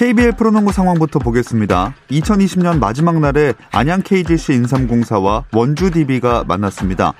KBL 0.00 0.32
프로농구 0.32 0.72
상황부터 0.72 1.18
보겠습니다. 1.18 1.94
2020년 2.10 2.78
마지막 2.78 3.20
날에 3.20 3.52
안양 3.70 4.00
KGC 4.00 4.54
인삼공사와 4.54 5.44
원주 5.52 5.90
DB가 5.90 6.44
만났습니다. 6.48 7.12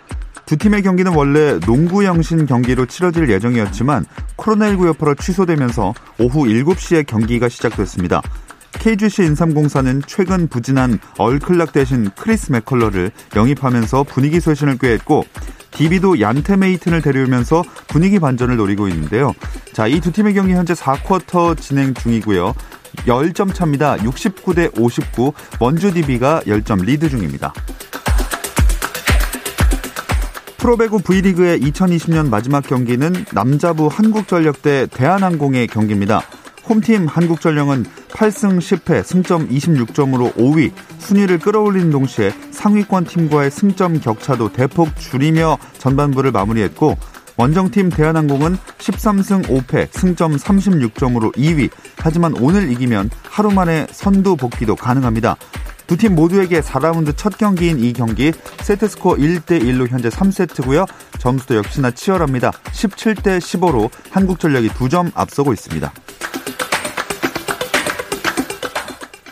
두 0.46 0.56
팀의 0.56 0.82
경기는 0.82 1.12
원래 1.14 1.60
농구영신 1.60 2.46
경기로 2.46 2.86
치러질 2.86 3.28
예정이었지만 3.28 4.06
코로나19 4.38 4.86
여파로 4.86 5.14
취소되면서 5.16 5.92
오후 6.18 6.46
7시에 6.46 7.06
경기가 7.06 7.50
시작됐습니다. 7.50 8.22
KGC 8.72 9.24
인삼공사는 9.24 10.02
최근 10.06 10.48
부진한 10.48 10.98
얼 11.18 11.35
클락 11.35 11.72
대신 11.72 12.10
크리스 12.16 12.52
맥컬러를 12.52 13.10
영입하면서 13.36 14.04
분위기 14.04 14.40
쇄신을 14.40 14.78
꾀했고 14.78 15.24
DB도 15.72 16.20
얀테 16.20 16.56
메이튼을 16.56 17.02
데려오면서 17.02 17.62
분위기 17.88 18.18
반전을 18.18 18.56
노리고 18.56 18.88
있는데요. 18.88 19.32
자, 19.72 19.86
이 19.86 20.00
두 20.00 20.12
팀의 20.12 20.34
경기 20.34 20.52
현재 20.52 20.74
4쿼터 20.74 21.58
진행 21.60 21.94
중이고요. 21.94 22.54
10점 23.06 23.54
차입니다. 23.54 23.96
69대 23.98 24.78
59. 24.78 25.32
원주 25.60 25.92
DB가 25.92 26.42
10점 26.46 26.84
리드 26.84 27.08
중입니다. 27.08 27.52
프로배구 30.58 31.00
V리그의 31.00 31.60
2020년 31.60 32.28
마지막 32.28 32.66
경기는 32.66 33.24
남자부 33.32 33.88
한국전력 33.90 34.60
대 34.60 34.86
대한항공의 34.86 35.68
경기입니다. 35.68 36.20
홈팀 36.70 37.08
한국전력은 37.08 37.84
8승 38.10 38.58
10패 38.60 39.02
승점 39.02 39.48
26점으로 39.48 40.32
5위 40.36 40.70
순위를 41.00 41.40
끌어올리는 41.40 41.90
동시에 41.90 42.32
상위권 42.52 43.06
팀과의 43.06 43.50
승점 43.50 43.98
격차도 43.98 44.52
대폭 44.52 44.94
줄이며 44.96 45.58
전반부를 45.78 46.30
마무리했고 46.30 46.96
원정팀 47.36 47.90
대한항공은 47.90 48.56
13승 48.78 49.46
5패 49.48 49.88
승점 49.90 50.36
36점으로 50.36 51.34
2위 51.34 51.70
하지만 51.96 52.34
오늘 52.40 52.70
이기면 52.70 53.10
하루 53.28 53.50
만에 53.50 53.88
선두 53.90 54.36
복귀도 54.36 54.76
가능합니다. 54.76 55.36
두 55.88 55.96
팀 55.96 56.14
모두에게 56.14 56.60
4라운드 56.60 57.16
첫 57.16 57.36
경기인 57.36 57.80
이 57.80 57.92
경기 57.92 58.30
세트스코어 58.60 59.16
1대1로 59.16 59.88
현재 59.88 60.08
3세트고요. 60.08 60.86
점수도 61.18 61.56
역시나 61.56 61.90
치열합니다. 61.90 62.52
17대 62.52 63.38
15로 63.40 63.90
한국전력이 64.12 64.68
2점 64.68 65.10
앞서고 65.14 65.52
있습니다. 65.52 65.92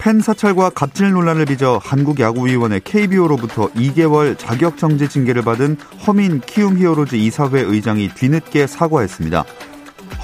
팬 0.08 0.20
사찰과 0.20 0.70
갑질 0.70 1.10
논란을 1.10 1.44
빚어 1.44 1.78
한국야구위원회 1.84 2.80
KBO로부터 2.82 3.68
2개월 3.72 4.38
자격정지 4.38 5.06
징계를 5.06 5.42
받은 5.42 5.76
허민 6.06 6.40
키움 6.40 6.78
히어로즈 6.78 7.16
이사회 7.16 7.60
의장이 7.60 8.14
뒤늦게 8.14 8.66
사과했습니다. 8.66 9.44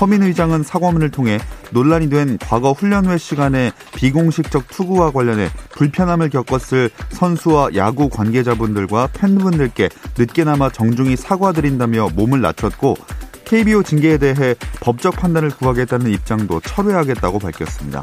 허민 0.01 0.23
의장은 0.23 0.63
사과문을 0.63 1.11
통해 1.11 1.39
논란이 1.73 2.09
된 2.09 2.39
과거 2.39 2.73
훈련 2.73 3.05
회 3.11 3.19
시간에 3.19 3.73
비공식적 3.95 4.69
투구와 4.69 5.11
관련해 5.11 5.51
불편함을 5.73 6.31
겪었을 6.31 6.89
선수와 7.11 7.75
야구 7.75 8.09
관계자분들과 8.09 9.11
팬분들께 9.13 9.91
늦게나마 10.17 10.71
정중히 10.71 11.15
사과드린다며 11.15 12.09
몸을 12.15 12.41
낮췄고 12.41 12.97
KBO 13.45 13.83
징계에 13.83 14.17
대해 14.17 14.55
법적 14.81 15.17
판단을 15.17 15.51
구하겠다는 15.51 16.11
입장도 16.11 16.61
철회하겠다고 16.61 17.39
밝혔습니다. 17.39 18.03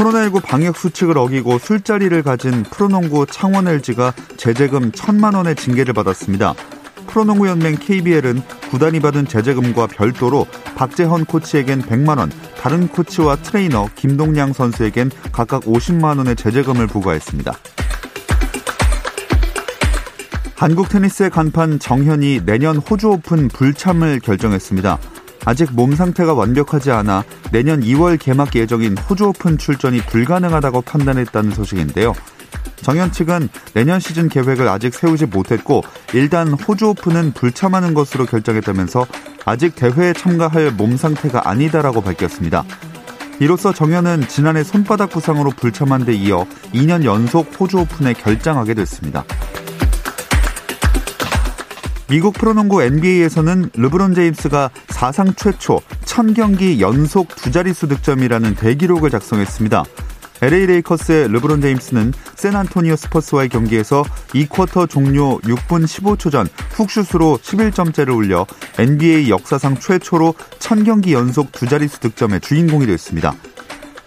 코로나19 0.00 0.42
방역 0.42 0.78
수칙을 0.78 1.18
어기고 1.18 1.58
술자리를 1.58 2.22
가진 2.22 2.62
프로농구 2.62 3.26
창원 3.26 3.68
LG가 3.68 4.14
제재금 4.38 4.92
1천만 4.92 5.36
원의 5.36 5.56
징계를 5.56 5.92
받았습니다. 5.92 6.54
프로농구 7.06 7.46
연맹 7.48 7.76
KBL은 7.76 8.40
구단이 8.70 9.00
받은 9.00 9.26
제재금과 9.26 9.88
별도로 9.88 10.46
박재헌 10.76 11.26
코치에겐 11.26 11.82
100만 11.82 12.18
원, 12.18 12.32
다른 12.58 12.88
코치와 12.88 13.36
트레이너 13.36 13.88
김동량 13.94 14.54
선수에겐 14.54 15.10
각각 15.32 15.64
50만 15.64 16.16
원의 16.16 16.36
제재금을 16.36 16.86
부과했습니다. 16.86 17.52
한국 20.56 20.88
테니스의 20.88 21.28
간판 21.28 21.78
정현이 21.78 22.46
내년 22.46 22.76
호주 22.76 23.08
오픈 23.08 23.48
불참을 23.48 24.20
결정했습니다. 24.20 24.98
아직 25.44 25.72
몸 25.72 25.94
상태가 25.94 26.34
완벽하지 26.34 26.90
않아 26.90 27.24
내년 27.52 27.80
2월 27.80 28.18
개막 28.18 28.54
예정인 28.54 28.96
호주 28.96 29.28
오픈 29.28 29.58
출전이 29.58 30.02
불가능하다고 30.02 30.82
판단했다는 30.82 31.52
소식인데요. 31.52 32.14
정현 32.82 33.12
측은 33.12 33.48
내년 33.74 34.00
시즌 34.00 34.28
계획을 34.28 34.68
아직 34.68 34.94
세우지 34.94 35.26
못했고 35.26 35.82
일단 36.14 36.52
호주 36.52 36.88
오픈은 36.88 37.32
불참하는 37.32 37.94
것으로 37.94 38.26
결정했다면서 38.26 39.06
아직 39.44 39.74
대회에 39.74 40.12
참가할 40.12 40.72
몸 40.72 40.96
상태가 40.96 41.48
아니다라고 41.48 42.00
밝혔습니다. 42.00 42.64
이로써 43.38 43.72
정현은 43.72 44.28
지난해 44.28 44.62
손바닥 44.62 45.10
부상으로 45.10 45.50
불참한 45.50 46.04
데 46.04 46.12
이어 46.14 46.46
2년 46.74 47.04
연속 47.04 47.50
호주 47.58 47.78
오픈에 47.78 48.12
결장하게 48.12 48.74
됐습니다. 48.74 49.24
미국 52.10 52.34
프로농구 52.34 52.82
NBA에서는 52.82 53.70
르브론 53.72 54.16
제임스가 54.16 54.70
사상 54.88 55.32
최초 55.34 55.80
1000경기 56.04 56.80
연속 56.80 57.28
두 57.36 57.52
자릿수 57.52 57.86
득점이라는 57.86 58.56
대기록을 58.56 59.10
작성했습니다. 59.10 59.84
LA 60.42 60.66
레이커스의 60.66 61.28
르브론 61.28 61.60
제임스는 61.60 62.12
샌안토니오 62.34 62.96
스퍼스와의 62.96 63.48
경기에서 63.48 64.02
2쿼터 64.30 64.90
종료 64.90 65.38
6분 65.42 65.84
15초 65.84 66.32
전 66.32 66.48
훅슛으로 66.72 67.38
11점째를 67.42 68.16
올려 68.16 68.44
NBA 68.80 69.30
역사상 69.30 69.78
최초로 69.78 70.34
1000경기 70.58 71.12
연속 71.12 71.52
두 71.52 71.68
자릿수 71.68 72.00
득점의 72.00 72.40
주인공이 72.40 72.86
됐습니다. 72.86 73.36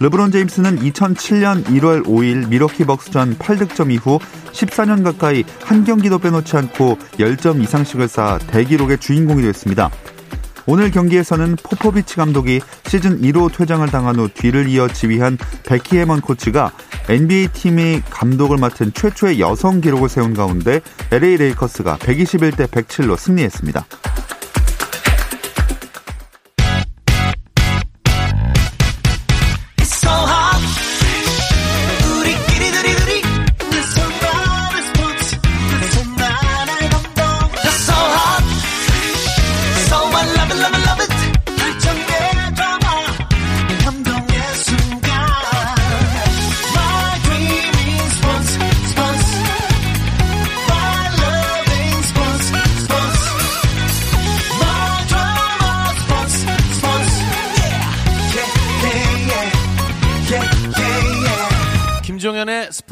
르브론 0.03 0.34
제임스는 0.34 0.80
2007년 0.80 1.64
1월 1.64 2.06
5일 2.06 2.50
밀워키 2.50 2.84
벅스전 2.84 3.38
8득점 3.38 3.90
이후 3.90 4.19
14년 4.52 5.02
가까이 5.02 5.46
한 5.64 5.86
경기도 5.86 6.19
빼놓지 6.19 6.58
않고 6.58 6.97
10점 7.19 7.64
이상씩을 7.64 8.09
쌓아 8.09 8.38
대기록의 8.38 8.97
주인공이 8.97 9.41
됐습니다. 9.44 9.90
오늘 10.66 10.91
경기에서는 10.91 11.56
포포비치 11.56 12.18
감독이 12.18 12.59
시즌 12.86 13.22
1호 13.22 13.56
퇴장을 13.58 13.88
당한 13.88 14.18
후 14.18 14.28
뒤를 14.28 14.68
이어 14.68 14.90
지휘한 14.90 15.38
베키 15.66 15.97
해먼 15.97 16.20
코치가 16.20 16.74
NBA 17.08 17.47
팀의 17.53 18.01
감독을 18.09 18.58
맡은 18.58 18.91
최초의 18.94 19.40
여성 19.40 19.80
기록을 19.80 20.09
세운 20.09 20.34
가운데 20.34 20.81
LA 21.12 21.38
레이커스가 21.38 21.96
121대 22.00 22.68
107로 22.68 23.18
승리했습니다. 23.18 23.85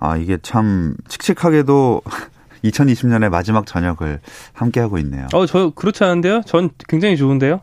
아, 0.00 0.16
이게 0.16 0.38
참 0.42 0.94
칙칙하게도 1.08 2.02
2020년의 2.64 3.28
마지막 3.28 3.66
저녁을 3.66 4.20
함께 4.52 4.80
하고 4.80 4.98
있네요. 4.98 5.26
어, 5.32 5.46
저 5.46 5.70
그렇지 5.74 6.02
않은데요? 6.04 6.42
전 6.46 6.70
굉장히 6.88 7.16
좋은데요? 7.16 7.60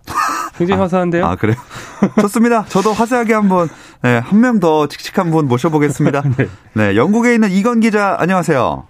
굉장히 0.58 0.80
아, 0.80 0.84
화사한데요? 0.86 1.26
아, 1.26 1.36
그래요? 1.36 1.56
좋습니다. 2.22 2.66
저도 2.66 2.94
화사하게 2.94 3.34
한번, 3.34 3.68
네, 4.02 4.18
한 4.20 4.40
명 4.40 4.60
더 4.60 4.88
칙칙한 4.88 5.32
분 5.32 5.48
모셔보겠습니다. 5.48 6.24
네. 6.38 6.48
네, 6.74 6.96
영국에 6.96 7.34
있는 7.34 7.52
이건 7.52 7.82
기자, 7.82 8.16
안녕하세요. 8.20 8.88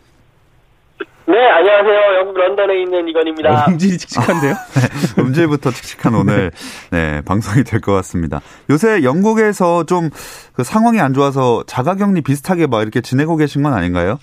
네, 1.27 1.44
안녕하세요. 1.50 2.19
영국 2.19 2.38
런던에 2.38 2.81
있는 2.81 3.07
이건입니다. 3.07 3.50
어, 3.51 3.66
음질이 3.69 3.98
칙칙한데요? 3.98 4.54
네, 5.18 5.22
음질부터 5.22 5.72
칙칙한 5.72 6.13
오늘 6.13 6.51
네, 6.92 7.22
방송이 7.25 7.63
될 7.63 7.81
것 7.81 7.94
같습니다. 7.94 8.42
요새 8.69 9.04
영국에서 9.04 9.86
좀 9.86 10.10
그 10.56 10.63
상황이 10.63 11.01
안 11.01 11.13
좋아서 11.13 11.63
자가격리 11.68 12.22
비슷하게 12.22 12.68
막 12.68 12.81
이렇게 12.81 13.01
지내고 13.01 13.36
계신 13.36 13.62
건 13.63 13.74
아닌가요? 13.74 14.19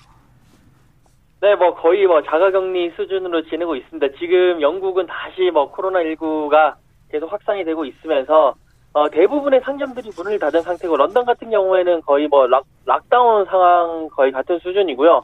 네, 1.41 1.53
뭐 1.55 1.75
거의 1.75 2.07
뭐 2.07 2.23
자가격리 2.23 2.93
수준으로 2.95 3.43
지내고 3.49 3.75
있습니다. 3.75 4.07
지금 4.17 4.59
영국은 4.61 5.05
다시 5.05 5.51
뭐 5.53 5.71
코로나19가 5.75 6.73
계속 7.11 7.31
확산이 7.31 7.63
되고 7.65 7.85
있으면서 7.85 8.55
어, 8.93 9.09
대부분의 9.09 9.61
상점들이 9.63 10.09
문을 10.17 10.39
닫은 10.39 10.61
상태고 10.61 10.97
런던 10.97 11.23
같은 11.25 11.51
경우에는 11.51 12.01
거의 12.01 12.27
뭐 12.27 12.47
락, 12.47 12.63
락다운 12.87 13.45
상황 13.45 14.07
거의 14.15 14.31
같은 14.31 14.57
수준이고요. 14.59 15.21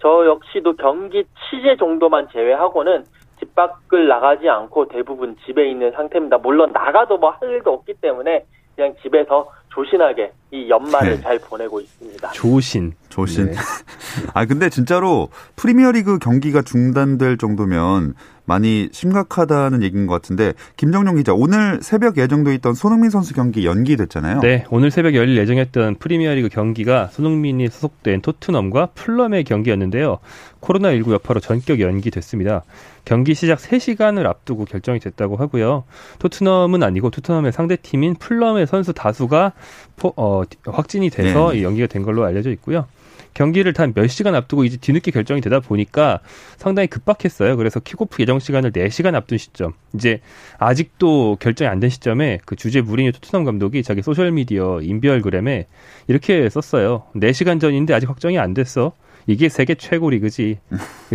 저 0.00 0.26
역시도 0.26 0.76
경기 0.76 1.24
취재 1.50 1.76
정도만 1.76 2.28
제외하고는 2.32 3.04
집 3.38 3.54
밖을 3.54 4.08
나가지 4.08 4.48
않고 4.48 4.88
대부분 4.88 5.36
집에 5.44 5.68
있는 5.70 5.92
상태입니다. 5.92 6.38
물론 6.38 6.72
나가도 6.72 7.18
뭐 7.18 7.30
할 7.30 7.50
일도 7.50 7.72
없기 7.72 7.94
때문에 7.94 8.44
그냥 8.76 8.94
집에서 9.02 9.50
조신하게 9.70 10.32
이 10.52 10.68
연말을 10.68 11.16
네. 11.16 11.20
잘 11.20 11.38
보내고 11.38 11.80
있습니다. 11.80 12.30
조신. 12.32 12.92
조신. 13.08 13.46
네. 13.46 13.56
아 14.34 14.44
근데 14.44 14.68
진짜로 14.68 15.28
프리미어리그 15.56 16.18
경기가 16.18 16.62
중단될 16.62 17.38
정도면 17.38 18.14
많이 18.44 18.88
심각하다는 18.90 19.84
얘기인 19.84 20.08
것 20.08 20.14
같은데 20.14 20.54
김정용 20.76 21.16
기자 21.16 21.32
오늘 21.32 21.78
새벽 21.82 22.18
예정돼 22.18 22.52
있던 22.56 22.74
손흥민 22.74 23.08
선수 23.10 23.32
경기 23.32 23.64
연기됐잖아요. 23.64 24.40
네, 24.40 24.64
오늘 24.70 24.90
새벽 24.90 25.14
열릴 25.14 25.36
예정했던 25.38 25.96
프리미어리그 25.96 26.48
경기가 26.48 27.06
손흥민이 27.06 27.68
소속된 27.68 28.22
토트넘과 28.22 28.86
풀럼의 28.94 29.44
경기였는데요. 29.44 30.18
코로나19 30.60 31.12
여파로 31.12 31.38
전격 31.38 31.78
연기됐습니다. 31.78 32.64
경기 33.04 33.34
시작 33.34 33.58
3시간을 33.58 34.26
앞두고 34.26 34.64
결정이 34.64 34.98
됐다고 34.98 35.36
하고요. 35.36 35.84
토트넘은 36.18 36.82
아니고 36.82 37.10
토트넘의 37.10 37.52
상대팀인 37.52 38.16
풀럼의 38.16 38.66
선수 38.66 38.92
다수가 38.92 39.52
포, 39.96 40.12
어, 40.16 40.42
확진이 40.66 41.10
돼서 41.10 41.52
네. 41.52 41.62
연기가 41.62 41.86
된 41.86 42.02
걸로 42.02 42.24
알려져 42.24 42.50
있고요. 42.50 42.86
경기를 43.34 43.72
단 43.72 43.92
몇 43.94 44.06
시간 44.08 44.34
앞두고 44.34 44.64
이제 44.64 44.76
뒤늦게 44.76 45.10
결정이 45.10 45.40
되다 45.40 45.60
보니까 45.60 46.20
상당히 46.56 46.86
급박했어요. 46.88 47.56
그래서 47.56 47.80
킥오프 47.80 48.22
예정 48.22 48.38
시간을 48.38 48.72
4시간 48.72 49.14
앞둔 49.14 49.38
시점. 49.38 49.72
이제 49.94 50.20
아직도 50.58 51.36
결정이 51.40 51.68
안 51.68 51.80
된 51.80 51.88
시점에 51.90 52.38
그 52.44 52.56
주제 52.56 52.80
무리뉴 52.82 53.12
토트넘 53.12 53.44
감독이 53.44 53.82
자기 53.82 54.02
소셜 54.02 54.30
미디어 54.32 54.80
인별그램에 54.82 55.66
이렇게 56.08 56.48
썼어요. 56.50 57.04
4시간 57.16 57.60
전인데 57.60 57.94
아직 57.94 58.08
확정이 58.08 58.38
안 58.38 58.52
됐어. 58.54 58.92
이게 59.26 59.48
세계 59.48 59.74
최고 59.74 60.10
리그지. 60.10 60.58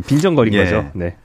빈정거린 0.07 0.53
예. 0.53 0.63
거죠. 0.63 0.89
네. 0.93 1.15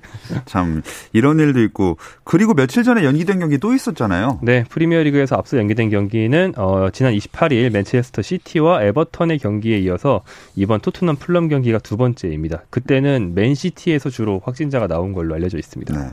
참 0.47 0.83
이런 1.13 1.39
일도 1.39 1.63
있고 1.65 1.99
그리고 2.25 2.55
며칠 2.55 2.83
전에 2.83 3.05
연기된 3.05 3.39
경기 3.39 3.59
또 3.59 3.75
있었잖아요. 3.75 4.41
네, 4.43 4.65
프리미어리그에서 4.69 5.37
앞서 5.37 5.57
연기된 5.59 5.91
경기는 5.91 6.55
어, 6.57 6.89
지난 6.93 7.15
28일 7.15 7.71
맨체스터 7.71 8.23
시티와 8.23 8.83
에버턴의 8.85 9.39
경기에 9.39 9.79
이어서 9.79 10.23
이번 10.57 10.80
토트넘 10.81 11.17
풀럼 11.17 11.49
경기가 11.49 11.79
두 11.79 11.97
번째입니다. 11.97 12.63
그때는 12.71 13.35
맨시티에서 13.35 14.11
주로 14.11 14.41
확진자가 14.45 14.87
나온 14.87 15.13
걸로 15.13 15.35
알려져 15.35 15.59
있습니다. 15.59 15.95
네. 15.97 16.11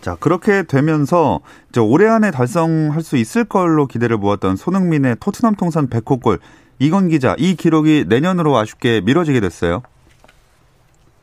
자, 0.00 0.16
그렇게 0.18 0.64
되면서 0.64 1.40
이제 1.68 1.80
올해 1.80 2.08
안에 2.08 2.30
달성할 2.32 3.02
수 3.02 3.16
있을 3.16 3.44
걸로 3.44 3.86
기대를 3.86 4.16
모았던 4.18 4.56
손흥민의 4.56 5.16
토트넘 5.20 5.54
통산 5.54 5.88
100호 5.88 6.20
골 6.22 6.38
이건 6.80 7.08
기자, 7.08 7.36
이 7.38 7.54
기록이 7.54 8.06
내년으로 8.08 8.56
아쉽게 8.56 9.02
미뤄지게 9.02 9.38
됐어요. 9.38 9.82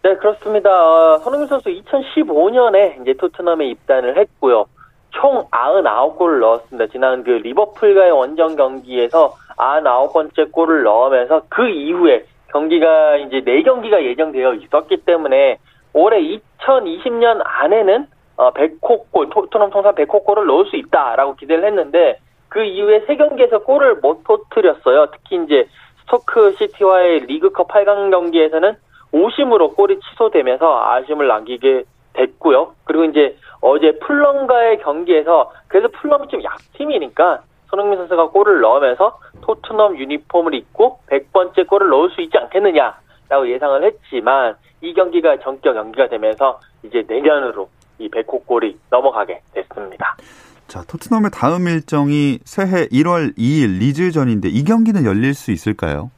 네, 0.01 0.15
그렇습니다. 0.15 0.69
어, 0.69 1.17
손흥민 1.19 1.49
선수 1.49 1.69
2015년에 1.69 3.01
이제 3.01 3.13
토트넘에 3.19 3.67
입단을 3.67 4.17
했고요. 4.17 4.65
총 5.11 5.45
99골을 5.51 6.39
넣었습니다. 6.39 6.91
지난 6.91 7.23
그 7.23 7.31
리버풀과의 7.31 8.11
원정 8.11 8.55
경기에서 8.55 9.35
99번째 9.57 10.51
골을 10.51 10.83
넣으면서 10.83 11.41
그 11.49 11.67
이후에 11.67 12.23
경기가 12.51 13.17
이제 13.17 13.41
4경기가 13.41 14.03
예정되어 14.03 14.55
있었기 14.55 14.97
때문에 15.05 15.57
올해 15.93 16.21
2020년 16.21 17.41
안에는 17.43 18.07
100호 18.37 18.91
어, 18.91 19.05
골, 19.11 19.29
토트넘 19.29 19.69
통산 19.69 19.95
100호 19.95 20.23
골을 20.23 20.45
넣을 20.45 20.65
수 20.65 20.75
있다라고 20.75 21.35
기대를 21.35 21.65
했는데 21.65 22.19
그 22.47 22.63
이후에 22.63 23.05
3경기에서 23.05 23.63
골을 23.63 23.95
못 23.95 24.23
터뜨렸어요. 24.23 25.07
특히 25.11 25.43
이제 25.43 25.67
스토크 26.01 26.53
시티와의 26.57 27.21
리그컵 27.21 27.67
8강 27.67 28.11
경기에서는 28.11 28.75
오심으로 29.11 29.73
골이 29.73 29.99
취소되면서 29.99 30.83
아쉬움을 30.85 31.27
남기게 31.27 31.83
됐고요. 32.13 32.73
그리고 32.85 33.05
이제 33.05 33.35
어제 33.61 33.97
풀럼과의 33.99 34.79
경기에서 34.79 35.51
그래서 35.67 35.87
풀럼이 35.89 36.27
좀 36.29 36.43
약팀이니까 36.43 37.41
손흥민 37.67 37.99
선수가 37.99 38.29
골을 38.29 38.61
넣으면서 38.61 39.19
토트넘 39.41 39.97
유니폼을 39.97 40.53
입고 40.53 40.99
100번째 41.07 41.67
골을 41.67 41.89
넣을 41.89 42.09
수 42.11 42.21
있지 42.21 42.37
않겠느냐라고 42.37 43.49
예상을 43.49 43.83
했지만 43.83 44.55
이 44.81 44.93
경기가 44.93 45.37
전격 45.39 45.75
연기가 45.75 46.07
되면서 46.07 46.59
이제 46.83 47.03
내년으로 47.07 47.69
이 47.97 48.09
100호 48.09 48.45
골이 48.45 48.77
넘어가게 48.89 49.41
됐습니다. 49.53 50.15
자, 50.67 50.83
토트넘의 50.87 51.31
다음 51.33 51.67
일정이 51.67 52.39
새해 52.45 52.85
1월 52.87 53.35
2일 53.37 53.79
리즈전인데 53.79 54.49
이 54.49 54.63
경기는 54.63 55.03
열릴 55.03 55.33
수 55.33 55.51
있을까요? 55.51 56.11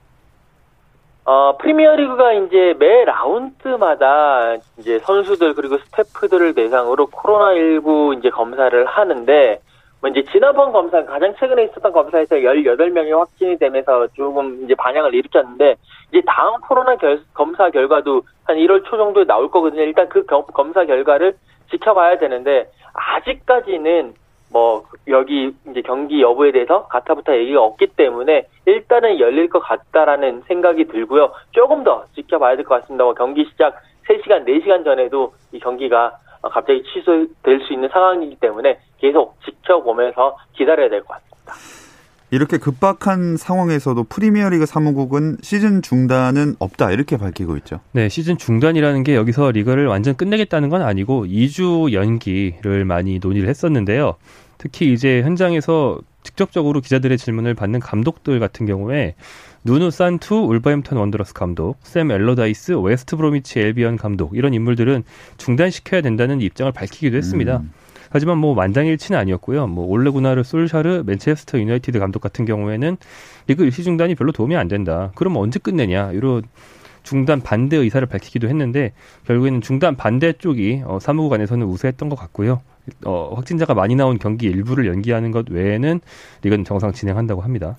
어, 1.23 1.55
프리미어리그가 1.57 2.33
이제 2.33 2.75
매 2.77 3.05
라운드마다 3.05 4.57
이제 4.77 4.99
선수들 4.99 5.53
그리고 5.53 5.77
스태프들을 5.77 6.53
대상으로 6.55 7.07
코로나19 7.07 8.17
이제 8.17 8.29
검사를 8.29 8.85
하는데 8.85 9.61
뭐 9.61 9.70
이제 10.09 10.23
지난번 10.31 10.71
검사 10.71 11.03
가장 11.05 11.33
최근에 11.39 11.65
있었던 11.65 11.91
검사에서 11.91 12.35
18명이 12.35 13.15
확진이 13.17 13.57
되면서 13.57 14.07
조금 14.13 14.63
이제 14.63 14.73
반향을 14.75 15.13
일으켰는데 15.13 15.75
이제 16.11 16.21
다음 16.25 16.59
코로나 16.61 16.95
결, 16.95 17.21
검사 17.33 17.69
결과도 17.69 18.23
한 18.45 18.57
1월 18.57 18.83
초 18.85 18.97
정도에 18.97 19.25
나올 19.25 19.49
거거든요. 19.51 19.83
일단 19.83 20.09
그 20.09 20.25
검사 20.25 20.85
결과를 20.85 21.35
지켜봐야 21.69 22.17
되는데 22.17 22.67
아직까지는 22.93 24.13
뭐 24.51 24.83
여기 25.07 25.53
이제 25.69 25.81
경기 25.81 26.21
여부에 26.21 26.51
대해서 26.51 26.87
가타부타 26.87 27.37
얘기가 27.37 27.61
없기 27.61 27.87
때문에 27.95 28.47
일단은 28.65 29.19
열릴 29.19 29.49
것 29.49 29.59
같다라는 29.59 30.41
생각이 30.47 30.85
들고요. 30.85 31.31
조금 31.51 31.83
더 31.83 32.05
지켜봐야 32.15 32.55
될 32.55 32.65
것 32.65 32.81
같습니다. 32.81 33.03
뭐 33.05 33.13
경기 33.13 33.45
시작 33.45 33.79
3시간, 34.09 34.45
4시간 34.45 34.83
전에도 34.83 35.33
이 35.53 35.59
경기가 35.59 36.17
갑자기 36.49 36.83
취소될 36.83 37.61
수 37.67 37.73
있는 37.73 37.89
상황이기 37.91 38.37
때문에 38.39 38.79
계속 38.99 39.37
지켜보면서 39.45 40.37
기다려야 40.53 40.89
될 40.89 41.03
것 41.03 41.13
같습니다. 41.15 41.53
이렇게 42.33 42.57
급박한 42.57 43.35
상황에서도 43.35 44.05
프리미어리그 44.05 44.65
사무국은 44.65 45.37
시즌 45.41 45.81
중단은 45.81 46.55
없다 46.59 46.91
이렇게 46.91 47.17
밝히고 47.17 47.57
있죠. 47.57 47.81
네, 47.91 48.07
시즌 48.07 48.37
중단이라는 48.37 49.03
게 49.03 49.15
여기서 49.15 49.51
리그를 49.51 49.87
완전 49.87 50.15
끝내겠다는 50.15 50.69
건 50.69 50.81
아니고 50.81 51.25
2주 51.25 51.91
연기를 51.91 52.85
많이 52.85 53.19
논의를 53.19 53.49
했었는데요. 53.49 54.15
특히 54.57 54.93
이제 54.93 55.21
현장에서 55.23 55.99
직접적으로 56.23 56.79
기자들의 56.79 57.17
질문을 57.17 57.53
받는 57.53 57.81
감독들 57.81 58.39
같은 58.39 58.65
경우에 58.65 59.15
누누 59.63 59.91
산투 59.91 60.35
울버햄턴 60.47 60.97
원더러스 60.97 61.33
감독, 61.33 61.77
샘 61.83 62.09
앨러다이스 62.09 62.73
웨스트 62.73 63.15
브로미치 63.15 63.59
앨비언 63.59 63.97
감독 63.97 64.35
이런 64.35 64.55
인물들은 64.55 65.03
중단시켜야 65.37 66.01
된다는 66.01 66.41
입장을 66.41 66.71
밝히기도 66.71 67.15
했습니다. 67.15 67.57
음. 67.57 67.71
하지만 68.09 68.39
뭐 68.39 68.55
만장일치는 68.55 69.19
아니었고요. 69.19 69.67
뭐 69.67 69.85
올레 69.85 70.09
구나르 70.09 70.41
솔샤르 70.43 71.03
맨체스터 71.05 71.59
유나이티드 71.59 71.99
감독 71.99 72.21
같은 72.21 72.45
경우에는 72.45 72.97
리그 73.47 73.63
일시 73.63 73.83
중단이 73.83 74.15
별로 74.15 74.31
도움이 74.31 74.55
안 74.55 74.67
된다. 74.67 75.11
그럼 75.13 75.37
언제 75.37 75.59
끝내냐 75.59 76.11
이런 76.13 76.41
중단 77.03 77.41
반대 77.41 77.77
의사를 77.77 78.05
밝히기도 78.07 78.49
했는데 78.49 78.93
결국에는 79.27 79.61
중단 79.61 79.95
반대 79.95 80.33
쪽이 80.33 80.81
어, 80.85 80.97
사무국 80.99 81.33
안에서는 81.33 81.65
우세했던 81.67 82.09
것 82.09 82.15
같고요. 82.15 82.61
어, 83.05 83.33
확진자가 83.35 83.75
많이 83.75 83.93
나온 83.93 84.17
경기 84.17 84.47
일부를 84.47 84.87
연기하는 84.87 85.29
것 85.29 85.49
외에는 85.49 86.01
리그는 86.41 86.65
정상 86.65 86.91
진행한다고 86.91 87.41
합니다. 87.41 87.75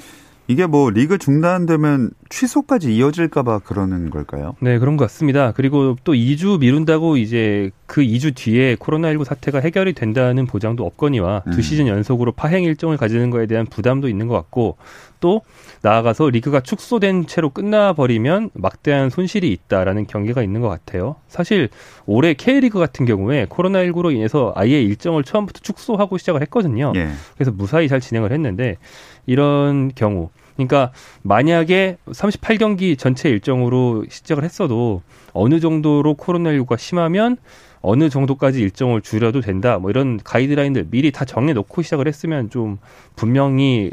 이게 0.49 0.67
뭐 0.67 0.91
리그 0.91 1.19
중단되면 1.19 2.11
취소까지 2.29 2.95
이어질까봐 2.95 3.61
그러는 3.61 4.11
걸까요? 4.11 4.57
네, 4.61 4.79
그런 4.79 4.97
것 4.97 5.05
같습니다. 5.05 5.53
그리고 5.53 5.97
또 6.03 6.15
2주 6.15 6.59
미룬다고 6.61 7.17
이제 7.17 7.71
그 7.87 8.03
2주 8.03 8.35
뒤에 8.35 8.77
코로나19 8.77 9.25
사태가 9.25 9.61
해결이 9.61 9.93
된다는 9.93 10.47
보장도 10.47 10.85
없거니와 10.85 11.43
두 11.51 11.59
음. 11.59 11.63
시즌 11.63 11.87
연속으로 11.87 12.33
파행 12.33 12.65
일정을 12.65 12.97
가지는 12.97 13.31
거에 13.31 13.47
대한 13.47 13.67
부담도 13.67 14.09
있는 14.09 14.29
것 14.29 14.35
같고 14.35 14.77
또 15.21 15.43
나아가서 15.83 16.31
리그가 16.31 16.61
축소된 16.61 17.27
채로 17.27 17.51
끝나버리면 17.51 18.51
막대한 18.55 19.09
손실이 19.09 19.51
있다라는 19.53 20.07
경계가 20.07 20.43
있는 20.43 20.61
것 20.61 20.69
같아요. 20.69 21.17
사실 21.29 21.69
올해 22.07 22.35
K리그 22.35 22.79
같은 22.79 23.07
경우에 23.07 23.47
코로나19로 23.47 24.13
인해서 24.13 24.53
아예 24.57 24.83
일정을 24.83 25.23
처음부터 25.23 25.61
축소하고 25.61 26.19
시작을 26.19 26.41
했거든요. 26.43 26.93
예. 26.97 27.11
그래서 27.35 27.53
무사히 27.53 27.89
잘 27.89 28.01
진행을 28.01 28.33
했는데 28.33 28.79
이런 29.27 29.93
경우 29.95 30.31
그러니까 30.57 30.93
만약에 31.23 31.97
38경기 32.07 32.99
전체 32.99 33.29
일정으로 33.29 34.05
시작을 34.09 34.45
했어도 34.45 35.03
어느 35.33 35.61
정도로 35.61 36.15
코로나19가 36.15 36.79
심하면 36.79 37.37
어느 37.81 38.09
정도까지 38.09 38.61
일정을 38.61 39.03
줄여도 39.03 39.41
된다. 39.41 39.79
뭐 39.79 39.91
이런 39.91 40.21
가이드라인들 40.23 40.87
미리 40.91 41.11
다 41.11 41.25
정해 41.25 41.53
놓고 41.53 41.83
시작을 41.83 42.07
했으면 42.07 42.49
좀 42.49 42.79
분명히 43.17 43.91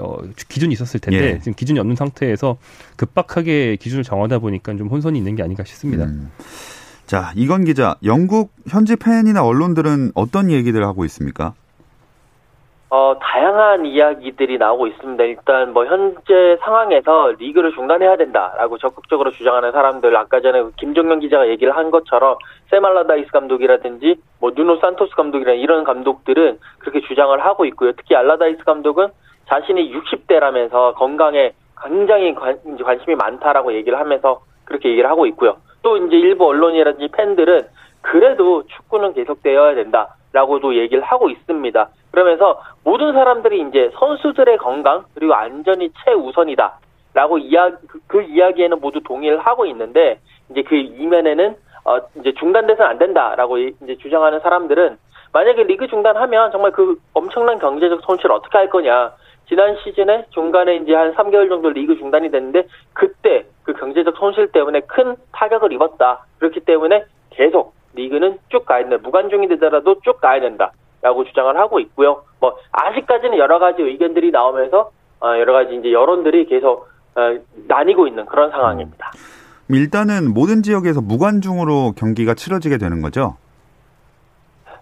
어, 0.00 0.16
기준이 0.48 0.72
있었을 0.72 1.00
텐데 1.00 1.34
예. 1.34 1.38
지금 1.38 1.52
기준이 1.54 1.78
없는 1.78 1.96
상태에서 1.96 2.56
급박하게 2.96 3.76
기준을 3.76 4.04
정하다 4.04 4.38
보니까 4.38 4.74
좀 4.76 4.88
혼선이 4.88 5.18
있는 5.18 5.36
게 5.36 5.42
아닌가 5.42 5.64
싶습니다. 5.64 6.06
음. 6.06 6.30
자, 7.06 7.32
이건 7.36 7.64
기자, 7.64 7.96
영국 8.02 8.52
현지 8.66 8.96
팬이나 8.96 9.44
언론들은 9.44 10.12
어떤 10.14 10.50
얘기들을 10.50 10.84
하고 10.84 11.04
있습니까? 11.04 11.54
어, 12.88 13.16
다양한 13.20 13.84
이야기들이 13.84 14.58
나오고 14.58 14.86
있습니다. 14.86 15.24
일단 15.24 15.72
뭐 15.72 15.86
현재 15.86 16.56
상황에서 16.60 17.32
리그를 17.38 17.72
중단해야 17.72 18.16
된다라고 18.16 18.78
적극적으로 18.78 19.32
주장하는 19.32 19.72
사람들 19.72 20.16
아까 20.16 20.40
전에 20.40 20.62
김종현 20.76 21.18
기자가 21.18 21.48
얘기를 21.48 21.76
한 21.76 21.90
것처럼 21.90 22.36
샘 22.70 22.86
앨러다이스 22.86 23.32
감독이라든지 23.32 24.16
뭐 24.38 24.52
누노 24.54 24.76
산토스 24.76 25.16
감독이라는 25.16 25.58
이런 25.58 25.82
감독들은 25.82 26.58
그렇게 26.78 27.00
주장을 27.00 27.36
하고 27.44 27.64
있고요. 27.64 27.92
특히 27.92 28.14
앨러다이스 28.14 28.62
감독은 28.62 29.08
자신이 29.48 29.92
60대라면서 29.92 30.94
건강에 30.94 31.54
굉장히 31.82 32.34
관, 32.34 32.58
관심이 32.78 33.16
많다라고 33.16 33.74
얘기를 33.74 33.98
하면서 33.98 34.42
그렇게 34.64 34.90
얘기를 34.90 35.10
하고 35.10 35.26
있고요. 35.26 35.56
또 35.82 35.96
이제 35.96 36.16
일부 36.16 36.46
언론이라든지 36.46 37.08
팬들은 37.12 37.66
그래도 38.00 38.64
축구는 38.68 39.14
계속되어야 39.14 39.74
된다라고도 39.74 40.76
얘기를 40.76 41.02
하고 41.02 41.30
있습니다. 41.30 41.88
그러면서 42.10 42.62
모든 42.84 43.12
사람들이 43.12 43.60
이제 43.68 43.90
선수들의 43.98 44.58
건강 44.58 45.04
그리고 45.14 45.34
안전이 45.34 45.90
최우선이다 46.04 46.78
라고 47.14 47.38
이야기 47.38 47.76
그, 47.86 48.00
그 48.06 48.22
이야기에는 48.22 48.80
모두 48.80 49.00
동의를 49.02 49.38
하고 49.38 49.66
있는데 49.66 50.20
이제 50.50 50.62
그 50.62 50.76
이면에는 50.76 51.56
어 51.84 51.98
이제 52.20 52.32
중단돼서는 52.34 52.90
안 52.90 52.98
된다라고 52.98 53.58
이제 53.58 53.96
주장하는 53.98 54.40
사람들은 54.40 54.98
만약에 55.32 55.64
리그 55.64 55.86
중단하면 55.86 56.50
정말 56.52 56.72
그 56.72 56.98
엄청난 57.12 57.58
경제적 57.58 58.02
손실을 58.02 58.34
어떻게 58.34 58.58
할 58.58 58.70
거냐. 58.70 59.12
지난 59.48 59.76
시즌에 59.84 60.26
중간에 60.30 60.76
이제 60.76 60.94
한 60.94 61.14
3개월 61.14 61.48
정도 61.48 61.70
리그 61.70 61.96
중단이 61.96 62.30
됐는데 62.30 62.66
그때 62.92 63.46
그 63.62 63.72
경제적 63.74 64.16
손실 64.16 64.50
때문에 64.50 64.80
큰 64.80 65.16
타격을 65.32 65.72
입었다. 65.72 66.24
그렇기 66.38 66.60
때문에 66.60 67.04
계속 67.30 67.74
리그는 67.94 68.38
쭉 68.48 68.64
가야 68.66 68.80
된다. 68.80 68.96
무관중이 69.02 69.48
되더라도 69.48 70.00
쭉 70.02 70.20
가야 70.20 70.40
된다. 70.40 70.72
라고 71.02 71.24
주장을 71.24 71.56
하고 71.56 71.78
있고요. 71.80 72.22
뭐 72.40 72.56
아직까지는 72.72 73.38
여러 73.38 73.58
가지 73.58 73.82
의견들이 73.82 74.30
나오면서 74.30 74.90
어, 75.20 75.28
여러 75.38 75.52
가지 75.52 75.74
이제 75.76 75.92
여론들이 75.92 76.46
계속 76.46 76.88
어, 77.14 77.38
나뉘고 77.68 78.06
있는 78.06 78.26
그런 78.26 78.50
상황입니다. 78.50 79.10
음. 79.70 79.74
일단은 79.74 80.32
모든 80.32 80.62
지역에서 80.62 81.00
무관중으로 81.00 81.92
경기가 81.96 82.34
치러지게 82.34 82.78
되는 82.78 83.02
거죠? 83.02 83.36